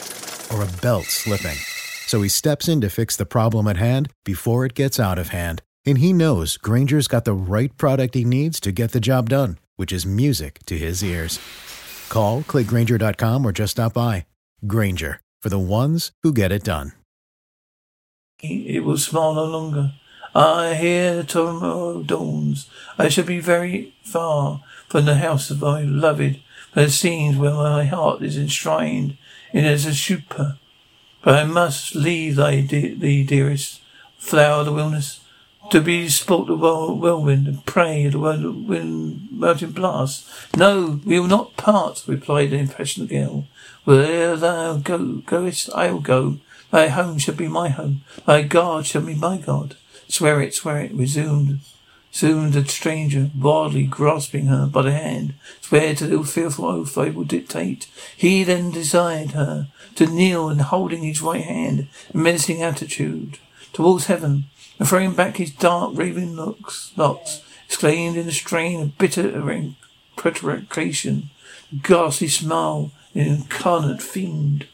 or 0.51 0.63
a 0.63 0.81
belt 0.81 1.05
slipping. 1.05 1.59
So 2.07 2.23
he 2.23 2.31
steps 2.31 2.69
in 2.69 2.81
to 2.81 2.89
fix 2.89 3.19
the 3.19 3.27
problem 3.27 3.69
at 3.69 3.77
hand 3.77 4.11
before 4.25 4.65
it 4.65 4.73
gets 4.73 4.99
out 4.99 5.19
of 5.19 5.29
hand 5.29 5.61
and 5.87 5.99
he 5.99 6.13
knows 6.13 6.57
Grainger's 6.57 7.09
got 7.09 7.25
the 7.25 7.33
right 7.33 7.77
product 7.77 8.15
he 8.15 8.25
needs 8.25 8.61
to 8.61 8.73
get 8.73 8.93
the 8.93 9.01
job 9.01 9.29
done, 9.29 9.59
which 9.77 9.93
is 9.93 10.05
music 10.05 10.59
to 10.67 10.77
his 10.77 11.03
ears. 11.03 11.39
Call, 12.09 12.43
clickgrainger.com, 12.43 13.47
or 13.47 13.53
just 13.53 13.73
stop 13.73 13.95
by. 13.95 14.27
Grainger, 14.67 15.21
for 15.41 15.49
the 15.49 15.59
ones 15.59 16.13
who 16.23 16.33
get 16.33 16.53
it 16.53 16.65
done. 16.65 16.93
It 18.43 18.85
will 18.85 18.99
smile 18.99 19.35
no 19.35 19.45
longer. 19.45 19.93
I 20.35 20.75
hear 20.75 21.23
tomorrow 21.23 22.03
dawns. 22.03 22.71
I 22.97 23.09
shall 23.09 23.25
be 23.25 23.41
very 23.41 23.95
far 24.05 24.63
from 24.89 25.05
the 25.05 25.17
house 25.17 25.51
of 25.51 25.61
my 25.61 25.83
beloved, 25.83 26.41
from 26.73 26.85
the 26.85 26.91
scenes 26.91 27.37
where 27.37 27.53
my 27.53 27.85
heart 27.85 28.23
is 28.23 28.39
enshrined 28.39 29.19
in 29.53 29.65
as 29.65 29.87
a. 29.87 30.59
But 31.23 31.35
I 31.35 31.45
must 31.45 31.95
leave 31.95 32.37
thy, 32.37 32.61
de- 32.61 32.95
thee, 32.95 33.25
dearest 33.25 33.81
flower 34.19 34.61
of 34.61 34.67
the 34.67 34.73
wilderness 34.73 35.21
to 35.71 35.81
be 35.81 36.09
sport 36.09 36.49
the 36.49 36.57
whirlwind 36.57 37.47
and 37.47 37.65
prey 37.65 38.05
at 38.05 38.13
the 38.13 38.19
whirlwind 38.19 39.29
mountain 39.31 39.71
blast. 39.71 40.29
No, 40.57 41.01
we 41.05 41.19
will 41.19 41.29
not 41.29 41.57
part, 41.57 42.03
replied 42.07 42.51
the 42.51 42.59
impassioned 42.59 43.09
girl. 43.09 43.47
Where 43.85 44.37
thou 44.37 44.77
go, 44.79 45.23
goest, 45.27 45.71
I 45.75 45.91
will 45.93 46.01
go. 46.01 46.39
Thy 46.71 46.89
home 46.89 47.19
shall 47.19 47.35
be 47.35 47.49
my 47.49 47.69
home. 47.69 48.03
Thy 48.27 48.43
God 48.43 48.87
shall 48.87 49.03
be 49.03 49.15
my 49.15 49.39
God. 49.39 49.77
Swear 50.09 50.41
it, 50.43 50.55
swear 50.55 50.81
it, 50.81 50.93
resumed. 50.93 51.61
Soon 52.13 52.51
the 52.51 52.65
stranger, 52.67 53.31
wildly 53.39 53.85
grasping 53.85 54.47
her 54.47 54.67
by 54.67 54.83
the 54.83 54.93
hand, 54.93 55.35
swear 55.61 55.95
to 55.95 56.07
the 56.09 56.25
fearful 56.25 56.67
oath 56.67 56.99
I 56.99 57.11
will 57.11 57.25
dictate. 57.25 57.87
He 58.17 58.43
then 58.43 58.73
desired 58.73 59.31
her 59.31 59.69
to 59.95 60.07
kneel 60.07 60.49
and 60.49 60.61
holding 60.61 61.05
his 61.05 61.23
right 61.23 61.45
hand 61.45 61.87
in 62.13 62.23
menacing 62.23 62.63
attitude 62.63 63.39
towards 63.73 64.07
heaven, 64.07 64.47
and 64.81 64.89
throwing 64.89 65.13
back 65.13 65.37
his 65.37 65.51
dark 65.51 65.93
raven 65.95 66.35
locks, 66.37 66.93
locks 66.97 67.43
exclaimed 67.67 68.17
in 68.17 68.27
a 68.27 68.33
strain 68.33 68.81
of 68.81 68.99
bitter 68.99 69.29
imprecation, 69.53 71.31
ghastly 71.83 72.29
smile, 72.29 72.91
an 73.15 73.21
incarnate 73.21 74.03
fiend, 74.03 74.67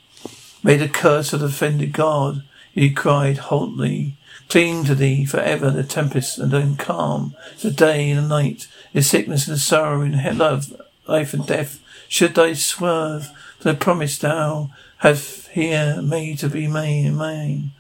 made 0.62 0.80
a 0.80 0.88
curse 0.88 1.32
of 1.32 1.40
the 1.40 1.46
offended 1.46 1.92
God. 1.92 2.44
he 2.72 2.90
cried 2.90 3.38
hotly. 3.38 4.16
Cling 4.48 4.84
to 4.84 4.94
thee 4.94 5.24
forever, 5.24 5.70
the 5.70 5.82
tempest 5.82 6.38
and 6.38 6.52
then 6.52 6.76
calm, 6.76 7.34
the 7.60 7.72
day 7.72 8.10
and 8.10 8.24
the 8.24 8.28
night, 8.28 8.68
the 8.92 9.02
sickness 9.02 9.48
and 9.48 9.56
the 9.56 9.60
sorrow, 9.60 10.02
in 10.02 10.38
love, 10.38 10.80
life 11.08 11.34
and 11.34 11.44
death. 11.44 11.80
Should 12.06 12.36
thy 12.36 12.52
swerve, 12.52 13.28
the 13.60 13.74
promise 13.74 14.18
thou 14.18 14.70
hast 14.98 15.48
here 15.48 16.00
made 16.00 16.38
to 16.38 16.48
be 16.48 16.68
mine, 16.68 17.72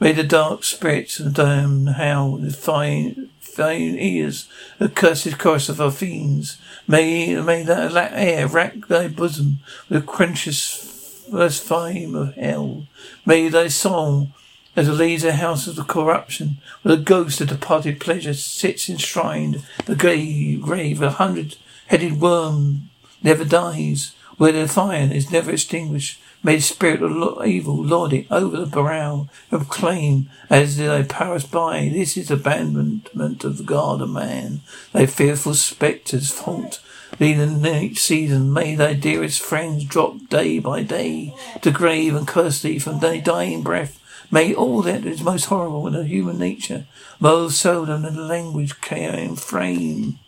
May 0.00 0.12
the 0.12 0.22
dark 0.22 0.62
spirits 0.62 1.18
and 1.18 1.34
damn 1.34 1.86
howl 1.86 2.36
the 2.36 2.52
fine 2.52 3.30
thine 3.56 3.98
ears, 3.98 4.48
the 4.78 4.88
cursed 4.88 5.36
chorus 5.38 5.68
of 5.68 5.80
our 5.80 5.90
fiends. 5.90 6.58
May 6.86 7.34
may 7.42 7.64
that 7.64 8.12
air 8.14 8.46
rack 8.46 8.86
thy 8.86 9.08
bosom 9.08 9.58
with 9.88 10.06
quenches 10.06 11.26
first 11.30 11.64
flame 11.64 12.14
of 12.14 12.34
hell. 12.36 12.86
May 13.26 13.48
thy 13.48 13.66
soul 13.68 14.28
as 14.76 14.86
a 14.86 14.92
laser 14.92 15.32
house 15.32 15.66
of 15.66 15.74
the 15.74 15.82
corruption, 15.82 16.58
where 16.82 16.94
the 16.94 17.02
ghost 17.02 17.40
of 17.40 17.48
departed 17.48 17.98
pleasure 17.98 18.34
sits 18.34 18.88
enshrined, 18.88 19.64
the 19.86 19.96
grave, 19.96 20.62
grave, 20.62 21.02
a 21.02 21.10
hundred-headed 21.10 22.20
worm 22.20 22.88
never 23.20 23.44
dies, 23.44 24.14
where 24.36 24.52
the 24.52 24.68
fire 24.68 25.10
is 25.12 25.32
never 25.32 25.50
extinguished. 25.50 26.20
May 26.42 26.56
the 26.56 26.62
spirit 26.62 27.02
of 27.02 27.46
evil 27.46 27.82
lord 27.82 28.12
it 28.12 28.26
over 28.30 28.58
the 28.58 28.66
brow 28.66 29.28
of 29.50 29.68
claim 29.68 30.30
as 30.48 30.76
they 30.76 31.02
pass 31.02 31.44
by. 31.44 31.90
This 31.92 32.16
is 32.16 32.30
abandonment 32.30 33.44
of 33.44 33.58
the 33.58 33.64
God 33.64 34.00
and 34.00 34.14
man. 34.14 34.60
Thy 34.92 35.06
fearful 35.06 35.54
spectres 35.54 36.38
haunt 36.38 36.80
thee 37.18 37.32
in 37.32 37.66
each 37.66 37.98
season. 37.98 38.52
May 38.52 38.76
thy 38.76 38.94
dearest 38.94 39.40
friends 39.40 39.84
drop 39.84 40.28
day 40.28 40.58
by 40.60 40.82
day 40.84 41.34
to 41.62 41.70
grave 41.70 42.14
and 42.14 42.28
curse 42.28 42.62
thee 42.62 42.78
from 42.78 43.00
thy 43.00 43.18
dying 43.18 43.62
breath. 43.62 44.00
May 44.30 44.54
all 44.54 44.82
that 44.82 45.06
is 45.06 45.22
most 45.22 45.46
horrible 45.46 45.86
in 45.86 45.94
the 45.94 46.04
human 46.04 46.38
nature, 46.38 46.86
most 47.18 47.58
seldom 47.58 48.04
in 48.04 48.14
the 48.14 48.22
language 48.22 48.78
can 48.82 49.36
frame, 49.36 50.18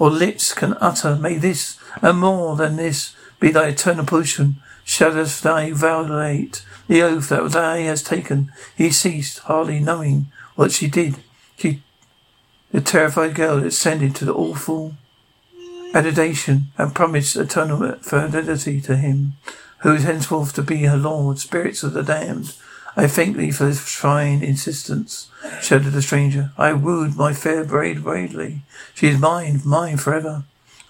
or 0.00 0.10
lips 0.10 0.52
can 0.52 0.76
utter, 0.80 1.14
may 1.14 1.36
this 1.36 1.78
and 2.02 2.18
more 2.18 2.56
than 2.56 2.74
this 2.74 3.14
be 3.38 3.52
thy 3.52 3.68
eternal 3.68 4.04
portion. 4.04 4.56
Shouldst 4.90 5.44
thy 5.44 5.70
violate 5.70 6.64
the 6.88 7.00
oath 7.02 7.28
that 7.28 7.52
thou 7.52 7.76
hast 7.76 8.06
taken? 8.06 8.50
He 8.76 8.90
ceased, 8.90 9.38
hardly 9.38 9.78
knowing 9.78 10.26
what 10.56 10.72
she 10.72 10.88
did. 10.88 11.14
She, 11.56 11.84
the 12.72 12.80
terrified 12.80 13.36
girl, 13.36 13.62
ascended 13.62 14.16
to 14.16 14.24
the 14.24 14.34
awful 14.34 14.96
adoration 15.94 16.72
and 16.76 16.92
promised 16.92 17.36
eternal 17.36 17.92
fidelity 18.00 18.80
to 18.80 18.96
him, 18.96 19.34
who 19.82 19.94
is 19.94 20.02
henceforth 20.02 20.54
to 20.54 20.62
be 20.62 20.78
her 20.78 20.96
lord. 20.96 21.38
Spirits 21.38 21.84
of 21.84 21.92
the 21.92 22.02
damned, 22.02 22.52
I 22.96 23.06
thank 23.06 23.36
thee 23.36 23.52
for 23.52 23.66
this 23.66 23.78
fine 23.78 24.42
insistence, 24.42 25.30
shouted 25.60 25.92
the 25.92 26.02
stranger. 26.02 26.50
I 26.58 26.72
wooed 26.72 27.14
my 27.14 27.32
fair 27.32 27.64
bride 27.64 28.02
bravely. 28.02 28.62
She 28.94 29.06
is 29.06 29.20
mine, 29.20 29.60
mine 29.64 29.98
forever. 29.98 30.42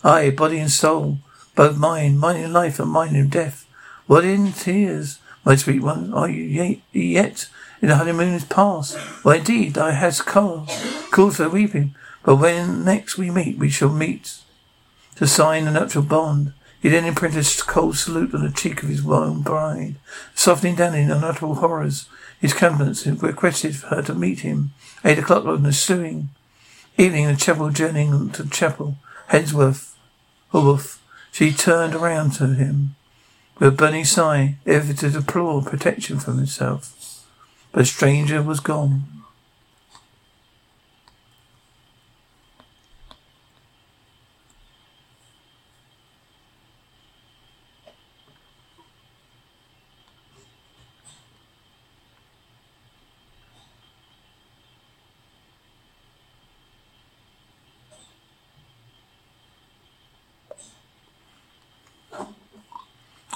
I, 0.03 0.31
body 0.31 0.59
and 0.59 0.71
soul, 0.71 1.19
both 1.55 1.77
mine, 1.77 2.17
mine 2.17 2.41
in 2.41 2.51
life 2.55 2.81
and 2.81 2.91
mine 2.91 3.15
in 3.15 3.29
death. 3.29 3.67
What 4.11 4.25
in 4.25 4.53
tears, 4.53 5.21
my 5.45 5.55
sweet 5.55 5.83
one, 5.83 6.13
are 6.13 6.29
you 6.29 6.43
yet, 6.43 6.79
yet 6.91 7.49
in 7.81 7.87
the 7.87 7.95
honeymoon 7.95 8.35
is 8.35 8.45
past? 8.45 8.99
Well, 9.25 9.39
indeed, 9.39 9.75
thou 9.75 9.93
hast 9.93 10.27
cause, 10.27 10.69
cause 11.13 11.37
for 11.37 11.49
weeping. 11.49 11.95
But 12.25 12.35
when 12.35 12.85
next 12.85 13.17
we 13.17 13.31
meet, 13.31 13.57
we 13.57 13.71
shall 13.71 13.93
meet 13.93 14.39
to 15.15 15.29
sign 15.29 15.65
the 15.65 15.71
nuptial 15.71 16.03
bond. 16.03 16.55
He 16.83 16.89
then 16.89 17.05
imprinted 17.05 17.47
a 17.47 17.63
cold 17.63 17.97
salute 17.97 18.35
on 18.35 18.43
the 18.43 18.51
cheek 18.51 18.83
of 18.83 18.89
his 18.89 19.07
own 19.07 19.43
bride, 19.43 19.95
softening 20.35 20.75
down 20.75 20.97
in 20.97 21.13
unutterable 21.13 21.55
horrors 21.55 22.09
his 22.41 22.53
countenance, 22.53 23.07
and 23.07 23.23
requested 23.23 23.77
for 23.77 23.95
her 23.95 24.03
to 24.03 24.13
meet 24.13 24.41
him. 24.41 24.73
Eight 25.05 25.21
o'clock 25.21 25.45
on 25.45 25.63
the 25.63 25.69
ensuing 25.69 26.31
evening, 26.99 27.29
the 27.29 27.37
chapel 27.37 27.71
journeying 27.71 28.31
to 28.31 28.43
the 28.43 28.51
chapel, 28.51 28.97
Hensworth, 29.29 29.95
Hubboff. 30.53 30.99
She 31.31 31.53
turned 31.53 31.95
around 31.95 32.33
to 32.33 32.55
him 32.55 32.97
with 33.61 33.69
a 33.69 33.77
burning 33.77 34.05
sigh, 34.05 34.57
to 34.99 35.11
deplore 35.11 35.63
protection 35.63 36.19
from 36.19 36.39
himself. 36.39 37.27
But 37.71 37.81
the 37.81 37.87
stranger 37.87 38.43
was 38.43 38.59
gone. 38.59 39.05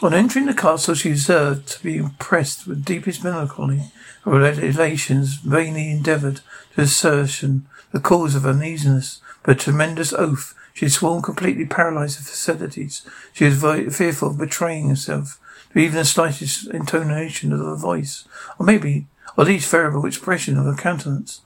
On 0.04 0.12
entering 0.12 0.44
the 0.44 0.52
castle, 0.52 0.92
she 0.92 1.12
observed 1.12 1.66
to 1.66 1.82
be 1.82 1.96
impressed 1.96 2.66
with 2.66 2.84
deepest 2.84 3.24
melancholy. 3.24 3.90
Her 4.26 4.32
relations 4.32 5.36
vainly 5.36 5.90
endeavoured 5.90 6.42
to 6.74 6.82
ascertain 6.82 7.64
the 7.90 8.00
cause 8.00 8.34
of 8.34 8.44
uneasiness. 8.44 9.22
But 9.42 9.56
a 9.56 9.58
tremendous 9.58 10.12
oath, 10.12 10.54
she 10.74 10.84
had 10.84 10.92
sworn 10.92 11.22
completely 11.22 11.64
paralysed 11.64 12.18
her 12.18 12.24
facilities. 12.24 13.00
She 13.32 13.46
was 13.46 13.96
fearful 13.96 14.28
of 14.28 14.36
betraying 14.36 14.90
herself 14.90 15.40
to 15.72 15.78
even 15.78 15.96
the 15.96 16.04
slightest 16.04 16.66
intonation 16.66 17.54
of 17.54 17.60
her 17.60 17.74
voice, 17.74 18.28
or 18.58 18.66
maybe, 18.66 19.06
or 19.38 19.46
least 19.46 19.70
variable 19.70 20.04
expression 20.04 20.58
of 20.58 20.66
her 20.66 20.74
countenance. 20.74 21.40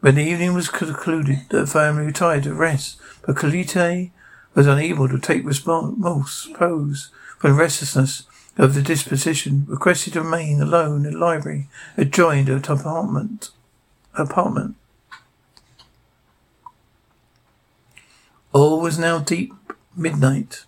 When 0.00 0.16
the 0.16 0.22
evening 0.22 0.52
was 0.52 0.68
concluded, 0.68 1.46
the 1.48 1.66
family 1.66 2.04
retired 2.04 2.42
to 2.42 2.52
rest, 2.52 2.98
but 3.24 3.36
Colette 3.36 4.10
was 4.56 4.66
unable 4.66 5.06
to 5.06 5.18
take 5.18 5.44
response, 5.44 6.48
pose 6.54 7.10
from 7.38 7.56
restlessness 7.56 8.24
of 8.56 8.74
the 8.74 8.82
disposition, 8.82 9.66
requested 9.68 10.14
to 10.14 10.22
remain 10.22 10.62
alone 10.62 11.04
in 11.04 11.12
the 11.12 11.18
library 11.18 11.68
adjoined 11.96 12.48
her 12.48 12.56
apartment. 12.56 13.50
Apartment. 14.14 14.74
All 18.54 18.80
was 18.80 18.98
now 18.98 19.18
deep 19.18 19.52
midnight. 19.94 20.64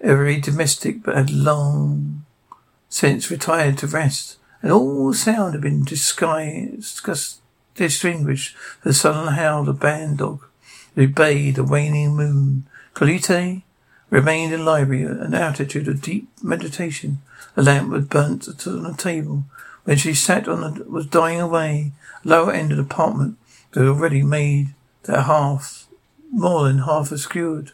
Every 0.00 0.40
domestic 0.40 1.04
but 1.04 1.14
had 1.14 1.30
long 1.30 2.24
since 2.88 3.30
retired 3.30 3.78
to 3.78 3.86
rest, 3.86 4.36
and 4.62 4.72
all 4.72 5.14
sound 5.14 5.54
had 5.54 5.62
been 5.62 5.84
disguised, 5.84 7.06
distinguished 7.76 8.56
the 8.82 8.92
sullen 8.92 9.34
howl 9.34 9.60
of 9.60 9.66
the 9.66 9.72
band 9.72 10.18
dog 10.18 10.44
who 10.96 11.06
bayed 11.06 11.54
the 11.54 11.62
waning 11.62 12.16
moon. 12.16 12.66
Colette 12.96 13.60
remained 14.08 14.54
in 14.54 14.60
the 14.60 14.64
library, 14.64 15.02
an 15.02 15.34
attitude 15.34 15.86
of 15.86 16.00
deep 16.00 16.30
meditation. 16.42 17.18
A 17.54 17.60
lamp 17.60 17.90
was 17.90 18.06
burnt 18.06 18.48
on 18.66 18.82
the 18.84 18.94
table. 18.94 19.44
When 19.84 19.98
she 19.98 20.14
sat 20.14 20.48
on 20.48 20.62
the, 20.62 20.82
was 20.84 21.04
dying 21.04 21.38
away, 21.38 21.92
lower 22.24 22.54
end 22.54 22.72
of 22.72 22.78
the 22.78 22.84
apartment 22.84 23.36
had 23.74 23.82
already 23.82 24.22
made 24.22 24.68
their 25.02 25.20
half, 25.20 25.86
more 26.32 26.64
than 26.64 26.78
half 26.78 27.12
obscured. 27.12 27.72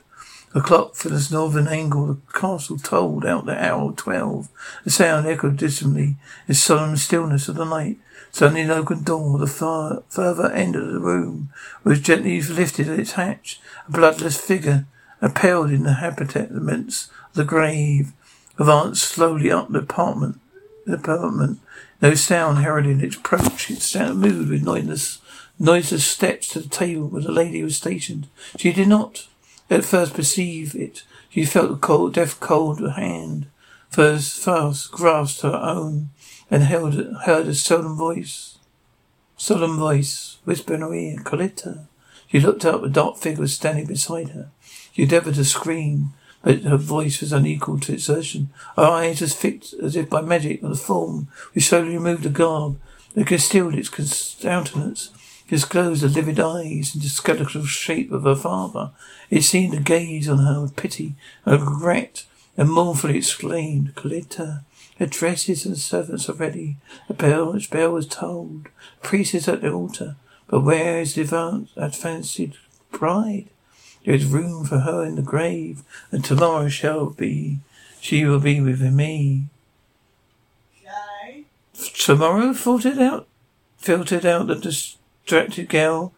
A 0.56 0.60
clock 0.60 0.96
from 0.96 1.12
the 1.12 1.28
northern 1.30 1.68
angle 1.68 2.10
of 2.10 2.26
the 2.26 2.40
castle 2.40 2.76
told 2.76 3.24
out 3.24 3.46
the 3.46 3.64
hour 3.64 3.90
of 3.90 3.96
twelve. 3.96 4.48
The 4.82 4.90
sound 4.90 5.28
echoed 5.28 5.56
distantly 5.56 6.16
in 6.48 6.54
solemn 6.54 6.96
stillness 6.96 7.48
of 7.48 7.54
the 7.54 7.64
night. 7.64 8.00
Suddenly 8.32 8.62
an 8.62 8.72
open 8.72 9.04
door, 9.04 9.38
the 9.38 9.46
far, 9.46 10.02
further 10.08 10.50
end 10.50 10.74
of 10.74 10.92
the 10.92 10.98
room, 10.98 11.50
was 11.84 12.00
gently 12.00 12.42
lifted 12.42 12.88
at 12.88 12.98
its 12.98 13.12
hatch. 13.12 13.60
A 13.86 13.92
bloodless 13.92 14.36
figure 14.36 14.86
Appelled 15.22 15.70
in 15.70 15.84
the 15.84 15.94
habiliments 15.94 17.08
of 17.30 17.34
the 17.34 17.44
grave, 17.44 18.12
advanced 18.58 19.04
slowly 19.04 19.50
up 19.50 19.70
the 19.70 19.78
apartment. 19.78 20.40
The 20.84 20.94
apartment. 20.94 21.60
No 22.02 22.14
sound 22.14 22.58
heralding 22.58 23.00
its 23.00 23.16
approach. 23.16 23.70
It 23.70 23.80
sound 23.80 24.20
moved 24.20 24.50
with 24.50 24.64
noiseless, 24.64 25.20
noiseless 25.58 26.04
steps 26.04 26.48
to 26.48 26.60
the 26.60 26.68
table 26.68 27.06
where 27.06 27.22
the 27.22 27.32
lady 27.32 27.62
was 27.62 27.76
stationed. 27.76 28.26
She 28.56 28.72
did 28.72 28.88
not 28.88 29.28
at 29.70 29.84
first 29.84 30.12
perceive 30.12 30.74
it. 30.74 31.04
She 31.30 31.46
felt 31.46 31.70
the 31.70 31.76
cold, 31.76 32.12
death 32.12 32.40
cold 32.40 32.80
hand 32.80 33.46
first 33.92 34.42
fast 34.42 34.90
grasped 34.90 35.42
her 35.42 35.54
own 35.54 36.08
and 36.50 36.62
held 36.62 36.94
heard 37.24 37.46
a 37.46 37.54
solemn 37.54 37.94
voice, 37.94 38.58
solemn 39.36 39.76
voice 39.76 40.38
whisper 40.44 40.74
in 40.74 40.80
her 40.80 40.94
ear, 40.94 41.16
Coletta. 41.18 41.86
She 42.26 42.40
looked 42.40 42.64
up, 42.64 42.82
a 42.82 42.88
dark 42.88 43.18
figure 43.18 43.42
was 43.42 43.52
standing 43.52 43.86
beside 43.86 44.30
her. 44.30 44.48
She 44.92 45.02
endeavoured 45.02 45.34
to 45.36 45.44
scream, 45.44 46.12
but 46.42 46.62
her 46.62 46.76
voice 46.76 47.20
was 47.20 47.32
unequal 47.32 47.80
to 47.80 47.94
exertion. 47.94 48.50
Her 48.76 48.84
eyes 48.84 49.22
as 49.22 49.34
fixed 49.34 49.74
as 49.74 49.96
if 49.96 50.10
by 50.10 50.20
magic 50.20 50.62
on 50.62 50.70
the 50.70 50.76
form 50.76 51.28
which 51.54 51.64
slowly 51.64 51.94
removed 51.94 52.24
the 52.24 52.28
garb 52.28 52.78
that 53.14 53.26
concealed 53.26 53.74
its 53.74 53.88
countenance, 54.40 55.10
disclosed 55.48 56.02
the 56.02 56.08
livid 56.08 56.40
eyes 56.40 56.94
and 56.94 57.02
the 57.02 57.08
skeletal 57.08 57.64
shape 57.64 58.10
of 58.10 58.24
her 58.24 58.34
father. 58.34 58.90
It 59.30 59.42
seemed 59.42 59.74
to 59.74 59.80
gaze 59.80 60.28
on 60.28 60.38
her 60.38 60.62
with 60.62 60.76
pity 60.76 61.14
and 61.44 61.60
regret, 61.60 62.24
and 62.56 62.70
mournfully 62.70 63.18
exclaimed, 63.18 63.94
Coletta, 63.94 64.64
The 64.98 65.06
dresses 65.06 65.64
and 65.64 65.78
servants 65.78 66.28
are 66.28 66.34
ready. 66.34 66.76
The 67.08 67.14
bell, 67.14 67.54
its 67.54 67.66
bell 67.66 67.92
was 67.92 68.06
tolled. 68.06 68.64
The 69.00 69.08
priest 69.08 69.34
is 69.34 69.48
at 69.48 69.62
the 69.62 69.72
altar. 69.72 70.16
But 70.48 70.60
where 70.60 71.00
is 71.00 71.14
the 71.14 71.22
advanced, 71.22 72.40
bride? 72.90 73.48
There 74.04 74.14
is 74.14 74.26
room 74.26 74.64
for 74.64 74.80
her 74.80 75.04
in 75.04 75.16
the 75.16 75.22
grave, 75.22 75.82
and 76.10 76.24
tomorrow 76.24 76.68
shall 76.68 77.10
be, 77.10 77.60
she 78.00 78.24
will 78.24 78.40
be 78.40 78.60
with 78.60 78.80
me. 78.80 79.46
Tomorrow 81.74 82.52
filtered 82.52 82.98
out, 82.98 83.28
filtered 83.78 84.26
out 84.26 84.48
the 84.48 84.56
distracted 84.56 85.68
girl. 85.68 86.12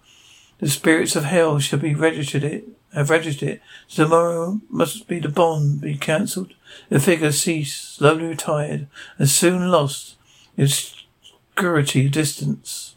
The 0.58 0.68
spirits 0.68 1.14
of 1.14 1.24
hell 1.24 1.58
shall 1.58 1.78
be 1.78 1.94
registered 1.94 2.44
it, 2.44 2.64
have 2.94 3.10
registered 3.10 3.48
it. 3.48 3.62
Tomorrow 3.88 4.60
must 4.70 5.06
be 5.06 5.18
the 5.18 5.28
bond 5.28 5.80
be 5.80 5.96
cancelled. 5.96 6.54
The 6.88 7.00
figure 7.00 7.32
ceased, 7.32 7.96
slowly 7.96 8.24
retired, 8.24 8.86
and 9.18 9.28
soon 9.28 9.70
lost 9.70 10.16
its 10.56 11.04
obscurity 11.54 12.08
distance. 12.08 12.93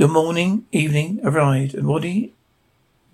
The 0.00 0.08
morning, 0.08 0.64
evening 0.72 1.20
arrived, 1.22 1.74
and 1.74 1.86
already, 1.86 2.32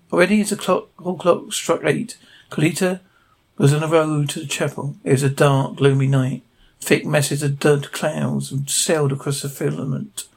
already 0.09 0.39
as 0.39 0.51
the 0.51 0.55
clock, 0.55 0.87
whole 0.97 1.17
clock 1.17 1.51
struck 1.51 1.81
eight, 1.83 2.17
Colita 2.49 3.01
was 3.57 3.73
on 3.73 3.81
the 3.81 3.89
road 3.89 4.29
to 4.29 4.39
the 4.39 4.45
chapel. 4.47 4.95
It 5.03 5.11
was 5.11 5.21
a 5.21 5.29
dark, 5.29 5.75
gloomy 5.75 6.07
night. 6.07 6.43
Thick 6.79 7.05
masses 7.05 7.43
of 7.43 7.59
dud 7.59 7.91
clouds 7.91 8.53
sailed 8.73 9.11
across 9.11 9.41
the 9.41 9.49
firmament. 9.49 10.29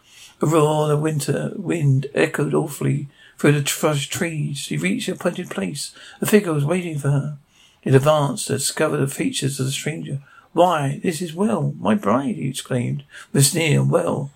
A 0.42 0.46
roar 0.46 0.90
of 0.90 1.00
winter 1.00 1.52
wind 1.54 2.08
echoed 2.16 2.52
awfully 2.52 3.06
through 3.38 3.52
the 3.52 3.62
crushed 3.62 4.12
trees. 4.12 4.58
She 4.58 4.76
reached 4.76 5.06
the 5.06 5.12
appointed 5.12 5.50
place. 5.50 5.94
A 6.20 6.26
figure 6.26 6.52
was 6.52 6.64
waiting 6.64 6.98
for 6.98 7.12
her. 7.12 7.38
It 7.84 7.94
advanced 7.94 8.48
to 8.48 8.54
discover 8.54 8.96
the 8.96 9.06
features 9.06 9.60
of 9.60 9.66
the 9.66 9.72
stranger. 9.72 10.18
Why, 10.52 10.98
this 11.00 11.22
is 11.22 11.32
well, 11.32 11.76
my 11.78 11.94
bride, 11.94 12.34
he 12.34 12.48
exclaimed, 12.48 13.04
with 13.32 13.46
sneer. 13.46 13.84
Well, 13.84 14.32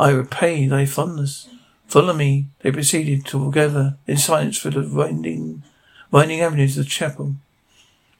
I 0.00 0.12
repay 0.12 0.66
thy 0.66 0.86
fondness. 0.86 1.46
Follow 1.86 2.14
me. 2.14 2.46
They 2.60 2.72
proceeded 2.72 3.26
together 3.26 3.98
in 4.06 4.16
silence 4.16 4.58
through 4.58 4.70
the 4.70 4.88
winding, 4.88 5.62
winding 6.10 6.40
avenues 6.40 6.78
of 6.78 6.84
the 6.84 6.90
chapel 6.90 7.34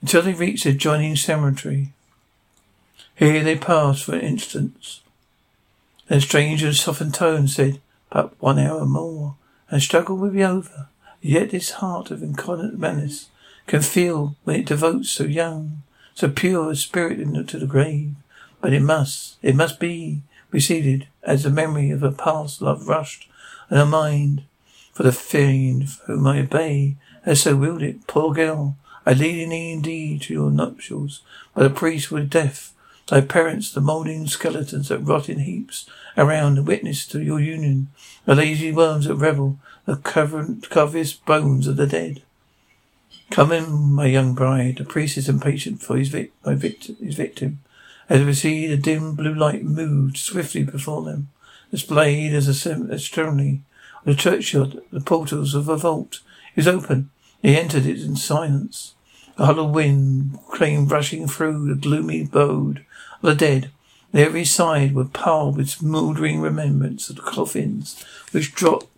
until 0.03 0.21
they 0.21 0.35
reached 0.35 0.65
the 0.65 0.71
adjoining 0.71 1.17
cemetery. 1.17 1.95
Here 3.15 3.43
they 3.43 3.57
paused 3.57 4.05
for 4.05 4.15
an 4.15 4.21
instant. 4.21 5.01
Then 6.09 6.19
a 6.19 6.21
stranger 6.21 6.75
softened 6.75 7.15
tone 7.15 7.49
said, 7.49 7.81
But 8.13 8.39
one 8.43 8.59
hour 8.59 8.85
more, 8.85 9.37
and 9.71 9.81
struggle 9.81 10.19
will 10.19 10.33
be 10.33 10.45
over. 10.45 10.89
Yet 11.23 11.49
this 11.49 11.71
heart 11.71 12.11
of 12.11 12.23
incarnate 12.23 12.79
menace 12.79 13.31
can 13.67 13.81
feel 13.81 14.37
when 14.45 14.57
it 14.57 14.67
devotes 14.67 15.09
so 15.09 15.25
young, 15.25 15.81
so 16.13 16.29
pure 16.29 16.73
a 16.73 16.77
spirit 16.77 17.21
into 17.21 17.59
the 17.59 17.67
grave. 17.67 18.17
But 18.61 18.75
it 18.75 18.83
must, 18.83 19.39
it 19.41 19.57
must 19.57 19.81
be 19.81 20.21
receded 20.51 21.07
as 21.23 21.43
the 21.43 21.51
memory 21.51 21.91
of 21.91 22.03
a 22.03 22.13
past 22.13 22.61
love 22.63 22.89
rushed 22.89 23.29
in 23.71 23.77
her 23.77 23.87
mind. 23.87 24.43
For 24.93 25.05
the 25.05 25.13
fiend 25.13 25.89
whom 26.07 26.27
I 26.27 26.41
obey 26.41 26.97
has 27.25 27.43
so 27.43 27.57
willed 27.57 27.83
it. 27.83 28.07
Poor 28.07 28.35
girl, 28.35 28.77
I 29.07 29.13
lead 29.13 29.51
thee 29.51 29.73
indeed 29.73 30.23
to 30.23 30.35
your 30.35 30.51
nuptials, 30.51 31.23
but 31.55 31.63
the 31.63 31.71
priest 31.71 32.11
was 32.11 32.29
deaf. 32.29 32.73
Thy 33.09 33.21
parents, 33.23 33.73
the 33.73 33.81
mouldering 33.81 34.27
skeletons 34.27 34.89
that 34.89 34.99
rot 34.99 35.29
in 35.29 35.41
heaps 35.41 35.89
around, 36.17 36.57
the 36.57 36.63
witness 36.63 37.07
to 37.07 37.23
your 37.23 37.41
union, 37.41 37.89
the 38.25 38.35
lazy 38.35 38.73
worms 38.73 39.07
that 39.07 39.15
revel, 39.17 39.59
the 39.87 39.97
covetous 39.97 41.13
bones 41.15 41.67
of 41.67 41.77
the 41.77 41.87
dead. 41.87 42.23
Come 43.31 43.53
in, 43.53 43.93
my 43.93 44.07
young 44.07 44.35
bride. 44.35 44.79
The 44.79 44.85
priest 44.85 45.17
is 45.17 45.29
impatient 45.29 45.83
for 45.83 45.97
his, 45.97 46.09
vic- 46.09 46.33
my 46.45 46.55
vict- 46.55 46.91
his 47.01 47.15
victim. 47.15 47.61
As 48.11 48.27
we 48.27 48.35
see 48.35 48.67
the 48.67 48.77
dim 48.77 49.15
blue 49.15 49.33
light 49.33 49.65
moved 49.65 50.17
swiftly 50.17 50.65
before 50.65 51.05
them, 51.05 51.29
displayed 51.71 52.35
as 52.35 52.49
a 52.49 52.99
ceremony. 52.99 53.63
The 54.05 54.17
churchyard, 54.17 54.83
the 54.91 55.01
portals 55.01 55.55
of 55.55 55.69
a 55.69 55.77
vault 55.77 56.19
is 56.57 56.67
open. 56.67 57.11
They 57.41 57.57
entered 57.57 57.87
it 57.87 58.01
in 58.01 58.17
silence. 58.17 58.95
A 59.39 59.47
hollow 59.47 59.69
wind 59.69 60.41
came 60.59 60.89
rushing 60.89 61.29
through 61.29 61.69
the 61.69 61.77
gloomy 61.77 62.23
abode 62.23 62.85
of 63.23 63.29
the 63.29 63.35
dead. 63.37 63.71
On 64.13 64.19
every 64.19 64.45
side 64.45 64.93
were 64.93 65.05
piled 65.05 65.57
with 65.57 65.71
smouldering 65.71 66.41
remembrance 66.41 67.11
of 67.11 67.17
the 67.17 67.23
coffins, 67.23 68.05
which 68.33 68.57
dropped 68.57 68.89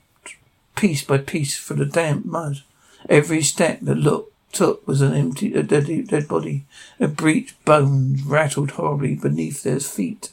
piece 0.74 1.04
by 1.04 1.18
piece 1.18 1.58
through 1.58 1.76
the 1.76 1.84
damp 1.84 2.24
mud. 2.24 2.62
Every 3.10 3.42
step 3.42 3.80
that 3.82 3.96
looked 3.96 4.31
took 4.52 4.86
was 4.86 5.00
an 5.00 5.14
empty, 5.14 5.54
a 5.54 5.62
dead, 5.62 6.08
dead 6.08 6.28
body. 6.28 6.64
A 7.00 7.08
breached 7.08 7.62
bones 7.64 8.22
rattled 8.22 8.72
horribly 8.72 9.14
beneath 9.16 9.62
their 9.62 9.80
feet. 9.80 10.32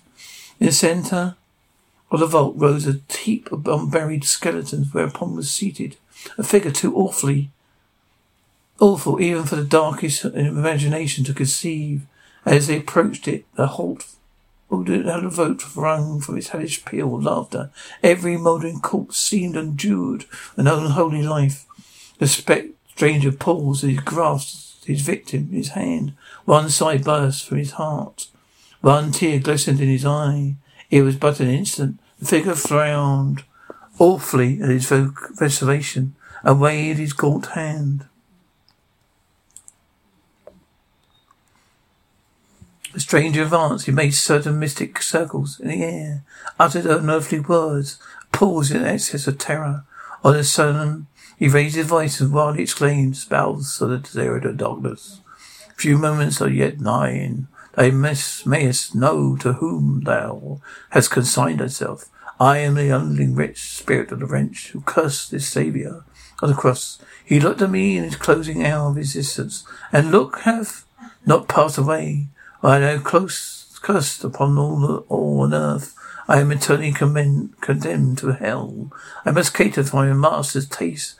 In 0.59 0.67
the 0.67 0.71
centre 0.71 1.35
of 2.11 2.19
the 2.19 2.27
vault 2.27 2.55
rose 2.57 2.87
a 2.87 2.99
heap 3.13 3.51
of 3.51 3.67
unburied 3.67 4.23
skeletons 4.23 4.93
whereupon 4.93 5.35
was 5.35 5.49
seated 5.49 5.95
a 6.37 6.43
figure 6.43 6.71
too 6.71 6.93
awfully 6.95 7.49
awful 8.79 9.21
even 9.21 9.43
for 9.43 9.55
the 9.55 9.63
darkest 9.63 10.25
imagination 10.25 11.23
to 11.25 11.33
conceive. 11.33 12.05
As 12.45 12.67
they 12.67 12.77
approached 12.77 13.27
it, 13.27 13.45
the 13.55 13.67
halt 13.67 14.05
oh, 14.71 14.83
had 14.83 15.23
a 15.23 15.29
vote 15.29 15.75
wrung 15.75 16.21
from 16.21 16.37
its 16.37 16.49
hellish 16.49 16.85
peal 16.85 17.15
of 17.15 17.23
laughter. 17.23 17.69
Every 18.01 18.37
mouldering 18.37 18.79
corpse 18.79 19.17
seemed 19.17 19.55
endued 19.55 20.25
an 20.55 20.67
unholy 20.67 21.21
life. 21.21 21.65
The 22.17 22.27
spectre 22.27 22.73
stranger 22.99 23.31
paused 23.31 23.81
as 23.85 23.91
he 23.91 23.95
grasped 23.95 24.83
his 24.85 24.99
victim 24.99 25.47
in 25.51 25.55
his 25.55 25.69
hand. 25.69 26.11
One 26.43 26.69
sigh 26.69 26.97
burst 26.97 27.47
from 27.47 27.57
his 27.57 27.71
heart. 27.71 28.27
One 28.81 29.13
tear 29.13 29.39
glistened 29.39 29.79
in 29.79 29.87
his 29.87 30.05
eye. 30.05 30.57
It 30.91 31.03
was 31.03 31.15
but 31.15 31.39
an 31.39 31.47
instant. 31.47 31.97
The 32.19 32.25
figure 32.25 32.55
frowned 32.55 33.45
awfully 33.99 34.61
at 34.61 34.67
his 34.67 34.89
vacillation 34.89 36.15
and 36.43 36.59
waved 36.59 36.99
his 36.99 37.13
gaunt 37.13 37.45
hand. 37.45 38.05
The 42.91 42.99
stranger 42.99 43.43
advanced. 43.43 43.85
He 43.85 43.93
made 43.93 44.13
certain 44.13 44.59
mystic 44.59 45.01
circles 45.01 45.57
in 45.57 45.69
the 45.69 45.83
air, 45.85 46.23
uttered 46.59 46.85
unearthly 46.85 47.39
words, 47.39 47.97
paused 48.33 48.75
in 48.75 48.83
excess 48.83 49.25
of 49.25 49.37
terror. 49.37 49.85
On 50.21 50.35
a 50.35 50.43
sudden, 50.43 51.07
he 51.39 51.47
raised 51.47 51.77
his 51.77 51.87
voice 51.87 52.19
and 52.19 52.33
wildly 52.33 52.63
exclaimed, 52.63 53.15
Spells 53.15 53.81
of 53.81 53.89
the 53.89 54.09
zero 54.09 54.41
darkness. 54.51 55.21
Few 55.77 55.97
moments 55.97 56.41
are 56.41 56.49
yet 56.49 56.81
nigh, 56.81 57.33
thou 57.75 57.91
mayest 58.45 58.93
know 58.93 59.37
to 59.37 59.53
whom 59.53 60.01
thou 60.01 60.59
hast 60.89 61.11
consigned 61.11 61.59
thyself. 61.59 62.09
I 62.41 62.57
am 62.57 62.75
the 62.75 62.89
unling 62.89 63.35
rich 63.35 63.77
spirit 63.77 64.11
of 64.11 64.19
the 64.19 64.25
wretch 64.25 64.71
who 64.71 64.81
cursed 64.81 65.31
this 65.31 65.47
Saviour 65.47 66.03
on 66.41 66.49
the 66.49 66.55
cross. 66.55 66.99
He 67.23 67.39
looked 67.39 67.61
at 67.61 67.71
me 67.71 67.95
in 67.95 68.03
his 68.03 68.17
closing 68.17 68.65
hour 68.65 68.89
of 68.89 68.97
existence, 68.97 69.63
and 69.93 70.11
look 70.11 70.41
have 70.41 70.83
not 71.25 71.47
passed 71.47 71.77
away. 71.77 72.27
I 72.61 72.79
know 72.79 72.99
close 72.99 73.79
cursed 73.81 74.25
upon 74.25 74.57
all, 74.57 75.05
all 75.07 75.39
on 75.39 75.53
earth. 75.53 75.95
I 76.27 76.41
am 76.41 76.51
eternally 76.51 76.91
condemned 76.91 78.17
to 78.17 78.33
hell. 78.33 78.91
I 79.25 79.31
must 79.31 79.53
cater 79.53 79.85
for 79.85 79.95
my 79.95 80.11
master's 80.11 80.67
taste 80.67 81.15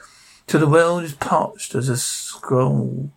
till 0.49 0.59
the 0.59 0.67
world 0.67 1.03
is 1.03 1.13
parched 1.13 1.75
as 1.75 1.89
a 1.89 1.95
scroll. 1.95 3.11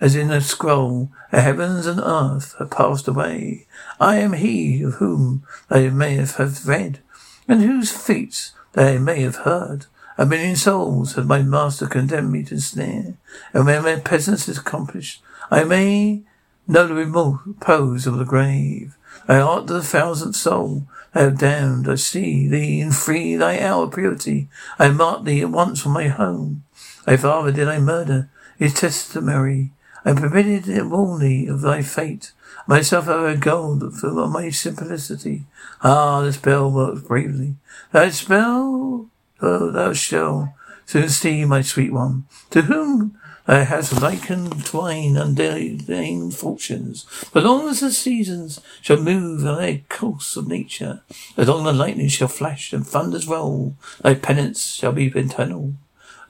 As 0.00 0.14
in 0.14 0.30
a 0.30 0.40
scroll, 0.40 1.10
the 1.32 1.40
heavens 1.40 1.84
and 1.84 1.98
earth 1.98 2.54
have 2.60 2.70
passed 2.70 3.08
away. 3.08 3.66
I 3.98 4.18
am 4.18 4.34
he 4.34 4.80
of 4.82 4.94
whom 4.94 5.42
they 5.68 5.90
may 5.90 6.14
have 6.14 6.68
read, 6.68 7.00
and 7.48 7.60
whose 7.60 7.90
feats 7.90 8.52
they 8.74 8.98
may 8.98 9.22
have 9.22 9.42
heard. 9.42 9.86
A 10.16 10.24
million 10.24 10.54
souls 10.54 11.14
have 11.14 11.26
my 11.26 11.42
master 11.42 11.88
condemned 11.88 12.30
me 12.30 12.44
to 12.44 12.60
snare, 12.60 13.14
and 13.52 13.66
when 13.66 13.82
my 13.82 13.96
presence 13.96 14.48
is 14.48 14.58
accomplished, 14.58 15.24
I 15.50 15.64
may 15.64 16.22
know 16.68 16.86
the 16.86 16.94
repose 16.94 18.06
of 18.06 18.16
the 18.16 18.24
grave. 18.24 18.96
I 19.26 19.40
art 19.40 19.66
the 19.66 19.82
thousandth 19.82 20.36
soul 20.36 20.86
I 21.14 21.22
have 21.22 21.38
damned. 21.38 21.88
I 21.88 21.96
see 21.96 22.48
thee 22.48 22.80
and 22.80 22.94
free 22.94 23.36
thy 23.36 23.60
hour 23.60 23.88
purity. 23.88 24.48
I 24.78 24.90
marked 24.90 25.24
thee 25.24 25.40
at 25.40 25.50
once 25.50 25.80
from 25.80 25.92
my 25.92 26.08
home. 26.08 26.64
Thy 27.04 27.16
father 27.16 27.52
did 27.52 27.68
I 27.68 27.78
murder. 27.78 28.28
His 28.58 28.74
testimony. 28.74 29.72
I 30.04 30.12
permitted 30.12 30.68
it 30.68 30.86
warn 30.86 31.20
thee 31.20 31.46
of 31.46 31.60
thy 31.60 31.82
fate. 31.82 32.32
Myself 32.66 33.08
I 33.08 33.30
have 33.30 33.40
gold 33.40 33.94
for 33.94 34.28
my 34.28 34.50
simplicity. 34.50 35.44
Ah, 35.82 36.20
the 36.22 36.32
spell 36.32 36.70
works 36.70 37.02
bravely. 37.02 37.56
Thy 37.92 38.10
spell, 38.10 39.08
oh, 39.42 39.70
thou 39.70 39.92
shalt 39.92 40.50
soon 40.90 41.08
see, 41.08 41.44
my 41.44 41.62
sweet 41.62 41.92
one, 41.92 42.24
to 42.50 42.62
whom 42.62 43.16
Uh, 43.50 43.58
Thou 43.58 43.64
hast 43.64 44.00
likened 44.00 44.64
twine 44.64 45.16
undying 45.16 46.30
fortunes. 46.30 47.04
But 47.32 47.42
long 47.42 47.68
as 47.68 47.80
the 47.80 47.90
seasons 47.90 48.60
shall 48.80 48.98
move 49.02 49.44
on 49.44 49.56
their 49.56 49.78
course 49.88 50.36
of 50.36 50.46
nature, 50.46 51.00
as 51.36 51.48
long 51.48 51.64
the 51.64 51.72
lightning 51.72 52.06
shall 52.06 52.28
flash 52.28 52.72
and 52.72 52.86
thunders 52.86 53.26
roll, 53.26 53.74
thy 54.02 54.14
penance 54.14 54.74
shall 54.74 54.92
be 54.92 55.06
eternal. 55.06 55.74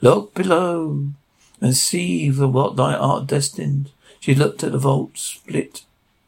Look 0.01 0.33
below. 0.33 1.11
and 1.61 1.77
see 1.77 2.31
for 2.31 2.49
what 2.49 2.77
thy 2.77 2.95
art 2.95 3.27
destined. 3.27 3.91
She 4.19 4.35
looked 4.35 4.65
at 4.65 4.73
the 4.73 4.79
vault 4.79 5.19
split 5.19 5.83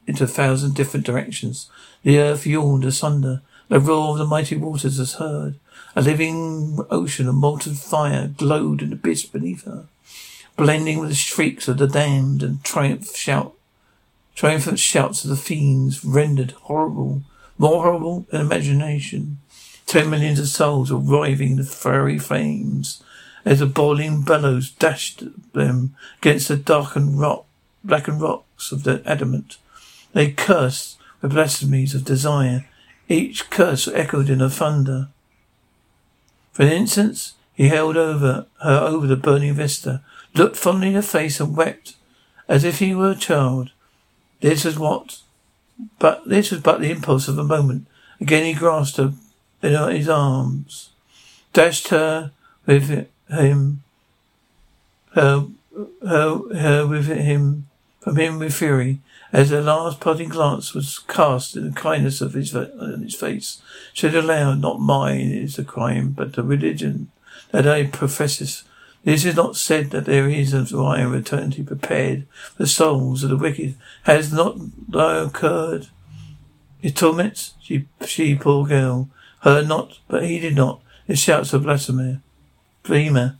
into 0.06 0.24
a 0.24 0.26
thousand 0.26 0.74
different 0.74 1.06
directions. 1.06 1.70
The 2.02 2.18
earth 2.18 2.46
yawned 2.46 2.84
asunder. 2.84 3.40
The 3.68 3.80
roar 3.80 4.10
of 4.10 4.18
the 4.18 4.26
mighty 4.26 4.56
waters 4.56 4.98
was 4.98 5.14
heard. 5.14 5.54
A 5.96 6.02
living 6.02 6.80
ocean 6.90 7.28
of 7.28 7.34
molten 7.34 7.76
fire 7.76 8.28
glowed 8.28 8.82
in 8.82 8.90
the 8.90 8.96
abyss 8.96 9.24
beneath 9.24 9.64
her, 9.64 9.86
blending 10.56 10.98
with 10.98 11.08
the 11.10 11.14
shrieks 11.14 11.68
of 11.68 11.78
the 11.78 11.86
damned 11.86 12.42
and 12.42 12.62
triumph 12.64 13.14
shout, 13.16 13.54
triumphant 14.34 14.78
shouts 14.78 15.24
of 15.24 15.30
the 15.30 15.36
fiends 15.36 16.04
rendered 16.04 16.52
horrible, 16.52 17.22
more 17.58 17.82
horrible 17.82 18.26
than 18.30 18.40
imagination. 18.40 19.38
Ten 19.86 20.10
millions 20.10 20.38
of 20.38 20.48
souls 20.48 20.92
were 20.92 20.98
writhing 20.98 21.52
in 21.52 21.56
the 21.56 21.64
fiery 21.64 22.18
flames 22.18 23.02
as 23.44 23.58
the 23.58 23.66
boiling 23.66 24.22
bellows 24.22 24.70
dashed 24.70 25.24
them 25.52 25.94
against 26.18 26.48
the 26.48 26.56
darkened 26.56 27.18
rock, 27.18 27.44
blackened 27.82 28.20
rocks 28.20 28.72
of 28.72 28.84
the 28.84 29.02
adamant. 29.04 29.58
They 30.12 30.32
cursed 30.32 30.98
with 31.20 31.32
blasphemies 31.32 31.94
of 31.94 32.04
desire. 32.04 32.66
Each 33.08 33.50
curse 33.50 33.88
echoed 33.88 34.30
in 34.30 34.40
a 34.40 34.50
thunder. 34.50 35.08
For 36.52 36.62
an 36.62 36.72
instant, 36.72 37.32
he 37.54 37.68
held 37.68 37.96
over 37.96 38.46
her 38.62 38.78
over 38.78 39.06
the 39.06 39.16
burning 39.16 39.54
vista, 39.54 40.02
looked 40.34 40.56
fondly 40.56 40.88
in 40.88 40.94
her 40.94 41.02
face 41.02 41.40
and 41.40 41.56
wept 41.56 41.94
as 42.48 42.64
if 42.64 42.78
he 42.78 42.94
were 42.94 43.12
a 43.12 43.16
child. 43.16 43.70
This 44.40 44.64
was 44.64 44.78
what, 44.78 45.20
but 45.98 46.28
this 46.28 46.50
was 46.50 46.60
but 46.60 46.80
the 46.80 46.90
impulse 46.90 47.28
of 47.28 47.38
a 47.38 47.44
moment. 47.44 47.86
Again 48.20 48.44
he 48.44 48.54
grasped 48.54 48.96
her 48.98 49.12
in 49.62 49.96
his 49.96 50.08
arms, 50.08 50.90
dashed 51.52 51.88
her 51.88 52.32
with 52.66 53.08
him, 53.28 53.82
her, 55.12 55.46
her, 56.06 56.40
her 56.54 56.86
with 56.86 57.06
him, 57.06 57.68
from 58.00 58.16
him 58.16 58.38
with 58.38 58.54
fury, 58.54 58.98
as 59.32 59.50
the 59.50 59.62
last 59.62 60.00
parting 60.00 60.28
glance 60.28 60.74
was 60.74 60.98
cast 60.98 61.56
in 61.56 61.70
the 61.70 61.80
kindness 61.80 62.20
of 62.20 62.34
his, 62.34 62.50
his 62.50 63.14
face, 63.14 63.62
said 63.94 64.14
aloud, 64.14 64.60
Not 64.60 64.80
mine 64.80 65.30
is 65.30 65.56
the 65.56 65.64
crime, 65.64 66.10
but 66.10 66.34
the 66.34 66.42
religion 66.42 67.10
that 67.50 67.66
I 67.66 67.86
profess. 67.86 68.64
This 69.04 69.24
is 69.24 69.34
not 69.34 69.56
said 69.56 69.90
that 69.90 70.04
there 70.04 70.28
is 70.28 70.54
a 70.54 70.64
fire 70.64 71.08
of 71.08 71.14
eternity 71.14 71.64
prepared 71.64 72.26
for 72.54 72.62
the 72.62 72.68
souls 72.68 73.24
of 73.24 73.30
the 73.30 73.36
wicked. 73.36 73.74
Has 74.04 74.32
not 74.32 74.56
that 74.90 75.24
occurred? 75.26 75.88
His 76.80 76.92
torments, 76.92 77.54
she, 77.60 77.86
she, 78.06 78.36
poor 78.36 78.64
girl, 78.66 79.08
heard 79.40 79.66
not, 79.66 79.98
but 80.06 80.24
he 80.24 80.38
did 80.38 80.54
not. 80.54 80.80
His 81.06 81.18
shouts 81.18 81.52
of 81.52 81.64
blasphemy. 81.64 82.20
Dreamer, 82.84 83.38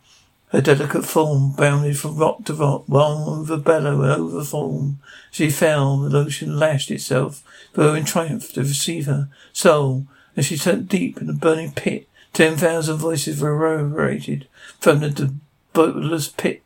her 0.48 0.61
delicate 0.61 1.05
form 1.05 1.53
bounded 1.53 1.98
from 1.98 2.16
rock 2.16 2.44
to 2.44 2.55
rock, 2.55 2.85
while 2.87 3.29
over 3.29 3.57
bellow 3.57 4.03
and 4.03 4.12
over 4.12 4.44
foam. 4.44 4.98
She 5.31 5.48
fell, 5.48 5.98
the 5.98 6.18
ocean 6.18 6.59
lashed 6.59 6.90
itself, 6.90 7.42
though 7.75 7.94
in 7.94 8.05
triumph 8.05 8.53
to 8.55 8.61
receive 8.61 9.07
her 9.07 9.29
soul. 9.53 10.07
As 10.37 10.46
she 10.46 10.57
sank 10.57 10.88
deep 10.88 11.20
in 11.20 11.27
the 11.27 11.33
burning 11.33 11.72
pit, 11.72 12.09
ten 12.33 12.57
thousand 12.57 12.96
voices 12.96 13.40
reverberated 13.40 14.48
from 14.81 15.01
the 15.01 15.35
bottomless 15.73 16.29
pit 16.29 16.63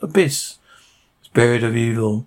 abyss. 0.00 0.58
Spirit 1.22 1.62
of 1.62 1.76
evil, 1.76 2.26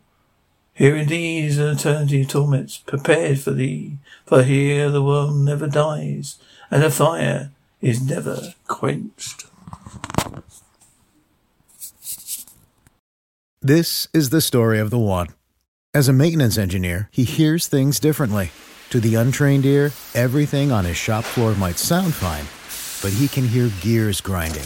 here 0.74 0.96
indeed 0.96 1.46
is 1.46 1.58
an 1.58 1.78
eternity 1.78 2.22
of 2.22 2.28
torments 2.28 2.78
prepared 2.78 3.40
for 3.40 3.52
thee, 3.52 3.98
for 4.26 4.44
here 4.44 4.90
the 4.90 5.04
world 5.04 5.36
never 5.36 5.68
dies, 5.68 6.38
and 6.72 6.84
the 6.84 6.90
fire 6.90 7.52
is 7.82 8.02
never 8.02 8.54
quenched. 8.68 9.46
This 13.62 14.08
is 14.14 14.32
the 14.32 14.42
story 14.42 14.80
of 14.80 14.90
the 14.90 15.00
one. 15.00 15.28
As 15.94 16.08
a 16.08 16.14
maintenance 16.14 16.58
engineer, 16.58 17.10
he 17.12 17.24
hears 17.24 17.68
things 17.68 18.00
differently. 18.00 18.52
To 18.90 19.00
the 19.00 19.16
untrained 19.16 19.66
ear, 19.66 19.92
everything 20.14 20.72
on 20.72 20.86
his 20.86 20.98
shop 20.98 21.24
floor 21.24 21.56
might 21.56 21.78
sound 21.78 22.14
fine, 22.14 22.46
but 23.02 23.18
he 23.18 23.28
can 23.28 23.48
hear 23.48 23.72
gears 23.82 24.20
grinding 24.20 24.66